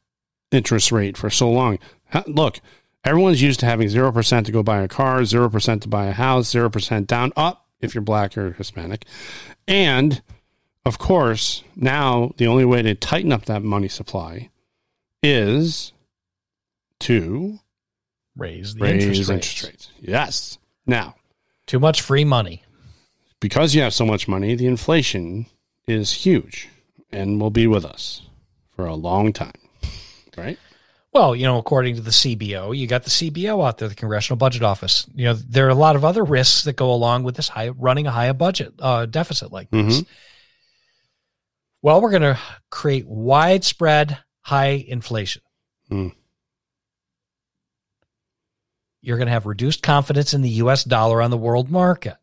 [0.53, 1.79] interest rate for so long.
[2.27, 2.61] Look,
[3.05, 6.53] everyone's used to having 0% to go buy a car, 0% to buy a house,
[6.53, 9.07] 0% down, up if you're black or Hispanic.
[9.67, 10.21] And
[10.85, 14.51] of course, now the only way to tighten up that money supply
[15.23, 15.93] is
[17.01, 17.59] to
[18.37, 19.65] Raise the raise interest, interest, rates.
[19.65, 19.91] rates.
[20.01, 20.59] Yes.
[20.87, 21.15] Now,
[21.67, 22.63] Too much free money.
[23.41, 25.47] because you have so much money, the inflation
[25.89, 26.69] is huge
[27.11, 28.23] and will be with us
[28.75, 29.53] for a long time.
[30.37, 30.59] Right?
[31.13, 34.37] Well, you know, according to the CBO, you got the CBO out there, the Congressional
[34.37, 35.07] Budget Office.
[35.15, 37.71] You know, there are a lot of other risks that go along with this high
[37.71, 40.01] running a higher budget uh, deficit like this.
[40.03, 40.07] Mhm.
[41.81, 42.39] Well, we're going to
[42.71, 45.41] create widespread high inflation.
[45.89, 46.09] Hmm.
[49.01, 50.85] You're going to have reduced confidence in the U.S.
[50.85, 52.17] dollar on the world market.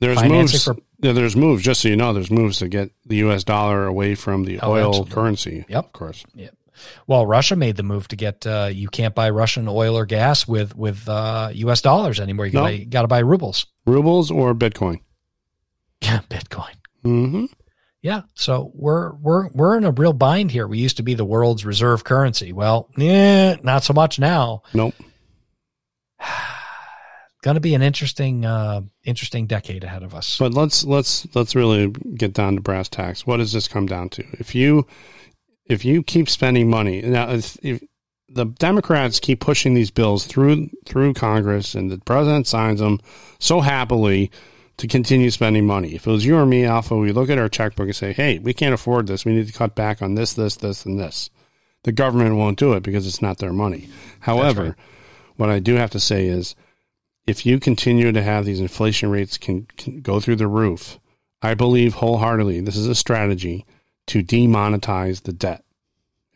[0.00, 0.64] There's Financing moves.
[0.64, 1.62] for- yeah, there's moves.
[1.62, 3.44] Just so you know, there's moves to get the U.S.
[3.44, 5.12] dollar away from the Oh, oil absolutely.
[5.14, 5.64] currency.
[5.68, 5.84] Yep.
[5.86, 6.24] Of course.
[7.06, 10.46] Well, Russia made the move to get uh, you can't buy Russian oil or gas
[10.48, 11.80] with with uh, U.S.
[11.82, 12.46] dollars anymore.
[12.46, 12.78] You No.
[12.88, 13.66] got to buy rubles.
[13.86, 15.00] Rubles or Bitcoin.
[16.02, 16.74] Yeah, Bitcoin.
[17.04, 17.44] Mm-hmm.
[18.02, 20.66] Yeah, so we're we're we're in a real bind here.
[20.68, 22.52] We used to be the world's reserve currency.
[22.52, 24.62] Well, yeah, not so much now.
[24.74, 24.92] Nope.
[27.44, 30.38] Going to be an interesting uh, interesting decade ahead of us.
[30.38, 33.26] But let's let's let's really get down to brass tacks.
[33.26, 34.24] What does this come down to?
[34.38, 34.86] If you
[35.66, 37.82] if you keep spending money now, if, if
[38.30, 42.98] the Democrats keep pushing these bills through through Congress and the president signs them
[43.40, 44.30] so happily
[44.78, 45.94] to continue spending money.
[45.94, 48.38] If it was you or me, Alpha, we look at our checkbook and say, "Hey,
[48.38, 49.26] we can't afford this.
[49.26, 51.28] We need to cut back on this, this, this, and this."
[51.82, 53.90] The government won't do it because it's not their money.
[54.20, 54.74] However, right.
[55.36, 56.56] what I do have to say is
[57.26, 60.98] if you continue to have these inflation rates can, can go through the roof,
[61.42, 63.64] I believe wholeheartedly this is a strategy
[64.06, 65.64] to demonetize the debt.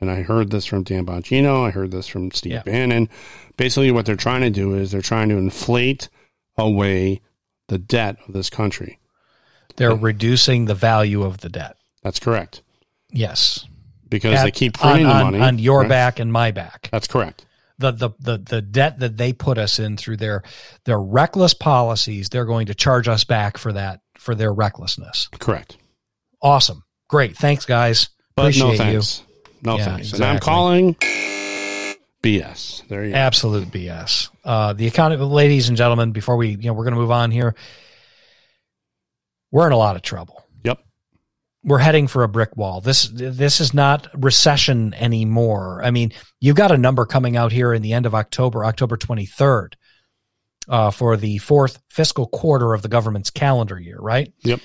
[0.01, 1.66] And I heard this from Dan Bongino.
[1.66, 2.62] I heard this from Steve Yeah.
[2.62, 3.09] Bannon.
[3.57, 6.09] Basically, what they're trying to do is they're trying to inflate
[6.57, 7.20] away
[7.66, 8.99] the debt of this country.
[9.76, 11.76] They're reducing the value of the debt.
[12.03, 12.62] That's correct
[13.11, 13.66] Yes,
[14.09, 15.89] because they At- keep on, printing the on- money on your right?
[15.89, 16.89] back and my back.
[16.93, 17.45] That's correct.
[17.81, 20.43] The, the the the debt that they put us in through their
[20.85, 25.29] their reckless policies, they're going to charge us back for that for their recklessness.
[25.39, 25.76] Correct.
[26.43, 28.09] Awesome, great, thanks guys.
[28.35, 28.79] But Appreciate no you.
[28.79, 29.22] thanks.
[29.62, 30.12] No Yeah, thanks.
[30.12, 30.95] And I'm calling
[32.22, 32.87] BS.
[32.89, 33.16] There you go.
[33.16, 34.31] Absolute BS.
[34.45, 37.31] Uh, the economy, ladies and gentlemen, before we, you know, we're going to move on
[37.31, 37.55] here.
[39.51, 40.45] We're in a lot of trouble.
[41.69, 42.81] We're heading for a brick wall.
[42.81, 45.83] This, this is not recession anymore.
[45.85, 48.97] I mean, you've got a number coming out here in the end of October, October
[48.97, 49.75] 23rd,
[50.66, 54.33] uh, for the fourth fiscal quarter of the government's calendar year, right?
[54.45, 54.61] Yep.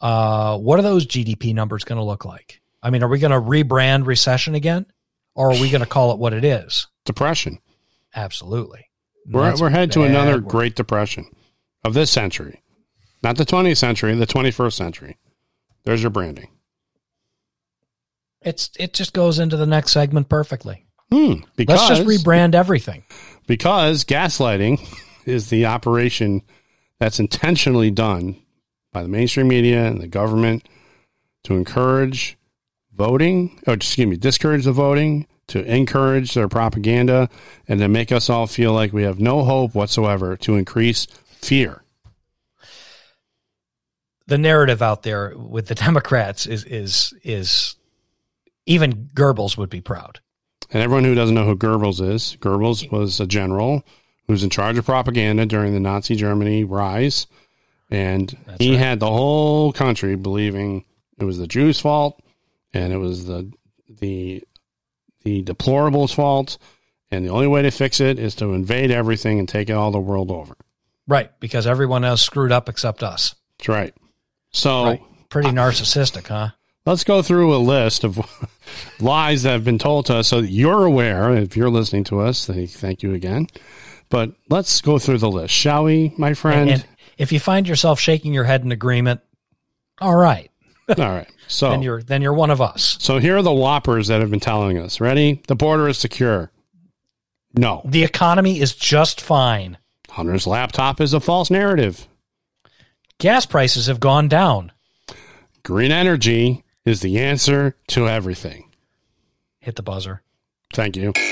[0.00, 2.62] Uh, what are those GDP numbers going to look like?
[2.82, 4.86] I mean, are we going to rebrand recession again
[5.34, 6.86] or are we going to call it what it is?
[7.04, 7.58] Depression.
[8.14, 8.88] Absolutely.
[9.28, 10.48] We're, we're headed to another word.
[10.48, 11.26] Great Depression
[11.84, 12.62] of this century.
[13.22, 15.18] Not the 20th century, the 21st century.
[15.86, 16.48] There's your branding.
[18.42, 20.84] It's it just goes into the next segment perfectly.
[21.10, 21.34] Hmm.
[21.56, 23.04] Because, Let's just rebrand everything.
[23.46, 24.80] because gaslighting
[25.24, 26.42] is the operation
[26.98, 28.36] that's intentionally done
[28.92, 30.68] by the mainstream media and the government
[31.44, 32.36] to encourage
[32.92, 37.28] voting, or excuse me, discourage the voting, to encourage their propaganda,
[37.68, 41.84] and to make us all feel like we have no hope whatsoever to increase fear.
[44.26, 47.76] The narrative out there with the Democrats is is is
[48.66, 50.20] even Goebbels would be proud.
[50.70, 53.84] And everyone who doesn't know who Goebbels is, Goebbels was a general
[54.26, 57.28] who was in charge of propaganda during the Nazi Germany rise.
[57.88, 58.78] And That's he right.
[58.80, 60.84] had the whole country believing
[61.18, 62.20] it was the Jews' fault
[62.74, 63.52] and it was the
[63.88, 64.42] the
[65.22, 66.58] the deplorable's fault.
[67.12, 70.00] And the only way to fix it is to invade everything and take all the
[70.00, 70.56] world over.
[71.06, 73.36] Right, because everyone else screwed up except us.
[73.58, 73.94] That's right.
[74.56, 75.02] So Right.
[75.28, 76.50] Pretty narcissistic, huh?
[76.86, 78.18] let's go through a list of
[79.00, 81.34] lies that have been told to us so that you're aware.
[81.34, 83.48] If you're listening to us, thank thank you again.
[84.08, 86.70] But let's go through the list, shall we, my friend?
[86.70, 86.86] And, and
[87.18, 89.20] if you find yourself shaking your head in agreement,
[90.00, 90.50] all right,
[90.88, 91.28] All right.
[91.48, 92.96] So then you're then you're one of us.
[93.00, 95.00] So here are the whoppers that have been telling us.
[95.00, 95.42] Ready?
[95.46, 96.50] The border is secure.
[97.54, 97.82] No.
[97.84, 99.78] The economy is just fine.
[100.10, 102.08] Hunter's laptop is a false narrative.
[103.18, 104.72] Gas prices have gone down.
[105.62, 108.70] Green energy is the answer to everything.
[109.58, 110.22] Hit the buzzer.
[110.74, 111.14] Thank you.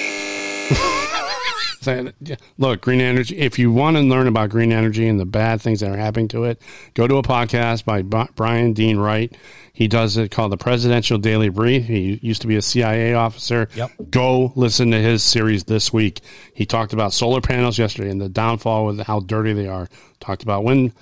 [2.56, 3.36] Look, green energy.
[3.36, 6.28] If you want to learn about green energy and the bad things that are happening
[6.28, 6.62] to it,
[6.94, 9.36] go to a podcast by Bryan Dean Wright.
[9.74, 11.84] He does it called the Presidential Daily Brief.
[11.84, 13.68] He used to be a CIA officer.
[13.74, 13.90] Yep.
[14.08, 16.22] Go listen to his series this week.
[16.54, 19.90] He talked about solar panels yesterday and the downfall with how dirty they are.
[20.20, 20.92] Talked about wind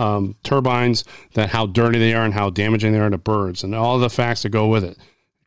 [0.00, 3.74] um, turbines, that how dirty they are and how damaging they are to birds, and
[3.74, 4.96] all the facts that go with it.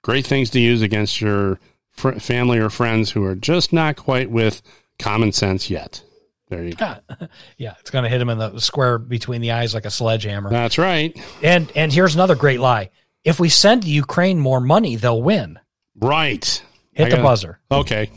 [0.01, 1.59] Great things to use against your
[1.91, 4.61] fr- family or friends who are just not quite with
[4.99, 6.03] common sense yet.
[6.49, 6.95] There you go.
[7.57, 10.49] yeah, it's going to hit him in the square between the eyes like a sledgehammer.
[10.49, 11.17] That's right.
[11.41, 12.91] And and here's another great lie.
[13.23, 15.57] If we send Ukraine more money, they'll win.
[15.99, 16.61] Right.
[16.91, 17.59] Hit I the gotta- buzzer.
[17.71, 18.11] Okay.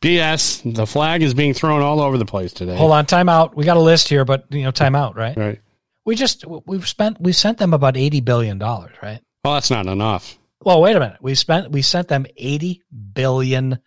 [0.00, 0.74] BS.
[0.74, 2.76] The flag is being thrown all over the place today.
[2.76, 3.56] Hold on, time out.
[3.56, 5.36] We got a list here, but you know, time out, right?
[5.36, 5.60] Right.
[6.04, 9.20] We just we've spent we sent them about eighty billion dollars, right?
[9.44, 10.38] Well, that's not enough.
[10.64, 11.18] Well, wait a minute.
[11.20, 12.82] We spent we sent them eighty
[13.12, 13.78] billion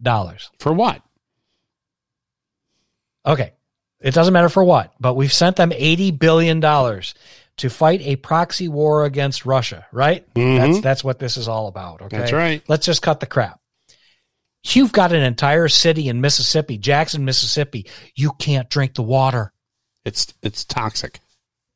[0.00, 0.50] dollars.
[0.58, 1.02] For what?
[3.26, 3.52] Okay.
[4.00, 7.14] It doesn't matter for what, but we've sent them eighty billion dollars
[7.58, 10.24] to fight a proxy war against Russia, right?
[10.34, 10.56] Mhm.
[10.58, 12.02] That's that's what this is all about.
[12.02, 12.16] Okay.
[12.18, 12.62] That's right.
[12.68, 13.60] Let's just cut the crap.
[14.64, 17.86] You've got an entire city in Mississippi, Jackson, Mississippi.
[18.14, 19.52] You can't drink the water.
[20.04, 21.20] It's it's toxic,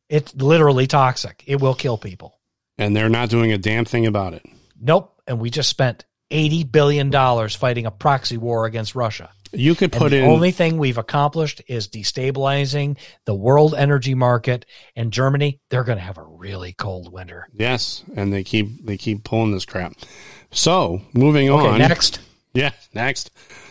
[0.09, 1.43] It's literally toxic.
[1.47, 2.39] It will kill people.
[2.79, 4.45] and they're not doing a damn thing about it.
[4.81, 5.21] Nope.
[5.27, 7.13] And we just spent $80 billion
[7.51, 9.31] fighting a proxy war against Russia.
[9.53, 14.65] You could put the in only thing we've accomplished is destabilizing the world energy market.
[14.97, 17.47] And Germany, they're going to have a really cold winter.
[17.53, 19.93] yes, and they keep they keep pulling this crap.
[20.53, 21.79] So moving Okay, on.
[21.79, 22.21] next.
[22.55, 23.31] Yeah, next.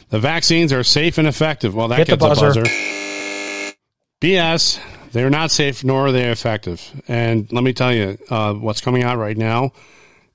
[0.09, 1.75] The vaccines are safe and effective.
[1.75, 2.61] Well, that Hit the gets a buzzer.
[2.61, 3.73] buzzer.
[4.21, 4.79] BS.
[5.11, 6.82] They're not safe nor are they effective.
[7.07, 9.71] And let me tell you, uh, what's coming out right now.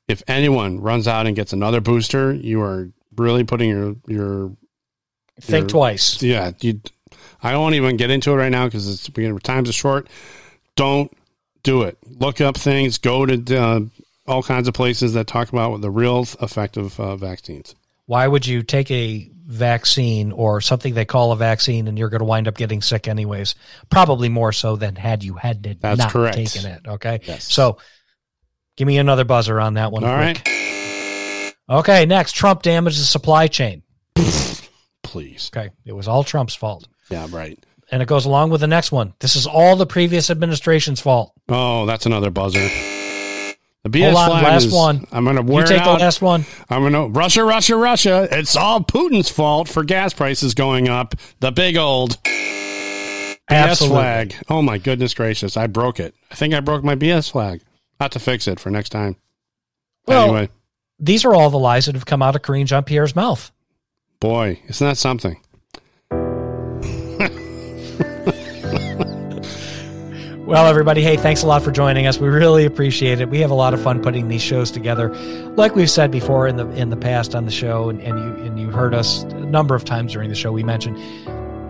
[0.08, 4.52] If anyone runs out and gets another booster, you are really putting your your
[5.40, 6.22] Think You're- twice.
[6.22, 6.52] yeah.
[6.60, 6.80] You,
[7.42, 10.08] I won't even get into it right now because it's because times are short.
[10.76, 11.10] Don't
[11.62, 11.98] do it.
[12.06, 12.96] Look up things.
[12.98, 13.80] Go to uh,
[14.26, 17.74] all kinds of places that talk about the real effective uh, vaccines.
[18.06, 22.20] Why would you take a vaccine or something they call a vaccine and you're going
[22.20, 23.54] to wind up getting sick anyways?
[23.90, 26.36] Probably more so than had you had to That's not correct.
[26.36, 26.82] taken it.
[26.86, 27.20] Okay.
[27.24, 27.52] Yes.
[27.52, 27.78] So
[28.76, 30.04] give me another buzzer on that one.
[30.04, 30.42] All quick.
[30.46, 31.54] right.
[31.68, 32.06] Okay.
[32.06, 33.82] Next, Trump damaged the supply chain.
[35.02, 35.50] Please.
[35.54, 35.70] Okay.
[35.84, 36.86] It was all Trump's fault.
[37.10, 37.26] Yeah.
[37.30, 37.58] Right.
[37.90, 39.14] And it goes along with the next one.
[39.20, 41.32] This is all the previous administration's fault.
[41.48, 42.68] Oh, that's another buzzer.
[43.86, 45.06] The BS Hold on, flag last is- one.
[45.12, 46.00] I'm gonna wear you take it the out.
[46.00, 46.44] last one.
[46.68, 48.26] I'm gonna Russia, Russia, Russia.
[48.32, 51.14] It's all Putin's fault for gas prices going up.
[51.38, 53.96] The big old BS Absolutely.
[53.96, 54.34] flag.
[54.48, 55.56] Oh my goodness gracious!
[55.56, 56.16] I broke it.
[56.32, 57.60] I think I broke my BS flag.
[58.00, 59.14] Not to fix it for next time.
[60.08, 60.48] Well- anyway,
[60.98, 63.52] These are all the lies that have come out of Karine Jean Pierre's mouth.
[64.18, 65.36] boy, isn't that something?
[70.46, 72.20] Well, everybody, hey, thanks a lot for joining us.
[72.20, 73.28] We really appreciate it.
[73.28, 75.12] We have a lot of fun putting these shows together.
[75.56, 78.44] Like we've said before in the in the past on the show, and, and you
[78.44, 80.52] and you heard us a number of times during the show.
[80.52, 80.96] We mentioned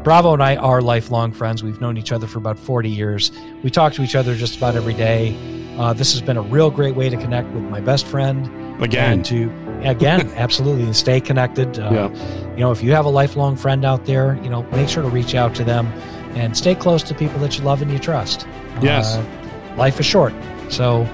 [0.04, 1.62] Bravo and I are lifelong friends.
[1.62, 3.32] We've known each other for about forty years.
[3.62, 5.34] We talk to each other just about every day.
[5.78, 8.46] Uh, this has been a real great way to connect with my best friend
[8.82, 9.50] Again, and to
[9.84, 11.78] again absolutely and stay connected.
[11.78, 12.50] Uh, Yeah.
[12.50, 15.08] You know, if you have a lifelong friend out there, you know, make sure to
[15.08, 15.86] reach out to them
[16.34, 18.46] and stay close to people that you love and you trust.
[18.82, 19.16] Yes.
[19.16, 20.32] Uh, life is short,
[20.68, 21.04] so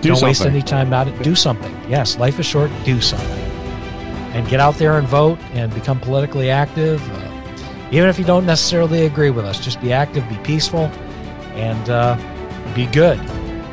[0.00, 0.90] do not waste any time.
[0.90, 1.74] Not do something.
[1.88, 2.70] Yes, life is short.
[2.84, 3.40] Do something,
[4.34, 7.00] and get out there and vote and become politically active.
[7.10, 7.28] Uh,
[7.90, 10.86] even if you don't necessarily agree with us, just be active, be peaceful,
[11.54, 12.16] and uh,
[12.74, 13.18] be good.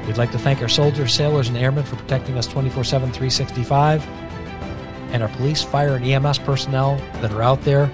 [0.06, 4.06] We'd like to thank our soldiers, sailors, and airmen for protecting us 24 7, 365,
[5.14, 7.92] and our police, fire, and EMS personnel that are out there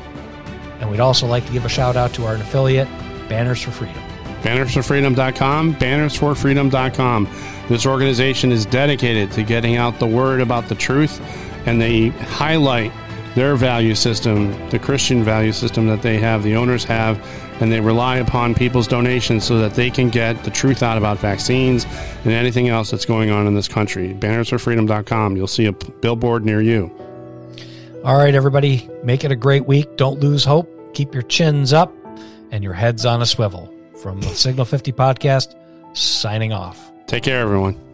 [0.80, 2.88] And we'd also like to give a shout out to our affiliate,
[3.30, 4.02] Banners for Freedom.
[4.46, 7.28] Bannersforfreedom.com, bannersforfreedom.com.
[7.68, 11.20] This organization is dedicated to getting out the word about the truth,
[11.66, 12.92] and they highlight
[13.34, 17.20] their value system, the Christian value system that they have, the owners have,
[17.60, 21.18] and they rely upon people's donations so that they can get the truth out about
[21.18, 21.86] vaccines
[22.24, 24.14] and anything else that's going on in this country.
[24.14, 25.36] Bannersforfreedom.com.
[25.36, 26.92] You'll see a billboard near you.
[28.04, 29.98] All right, everybody, make it a great week.
[29.98, 30.70] Don't lose hope.
[30.94, 31.92] Keep your chins up
[32.52, 33.75] and your heads on a swivel.
[34.06, 35.56] From the Signal 50 podcast,
[35.94, 36.92] signing off.
[37.08, 37.85] Take care, everyone.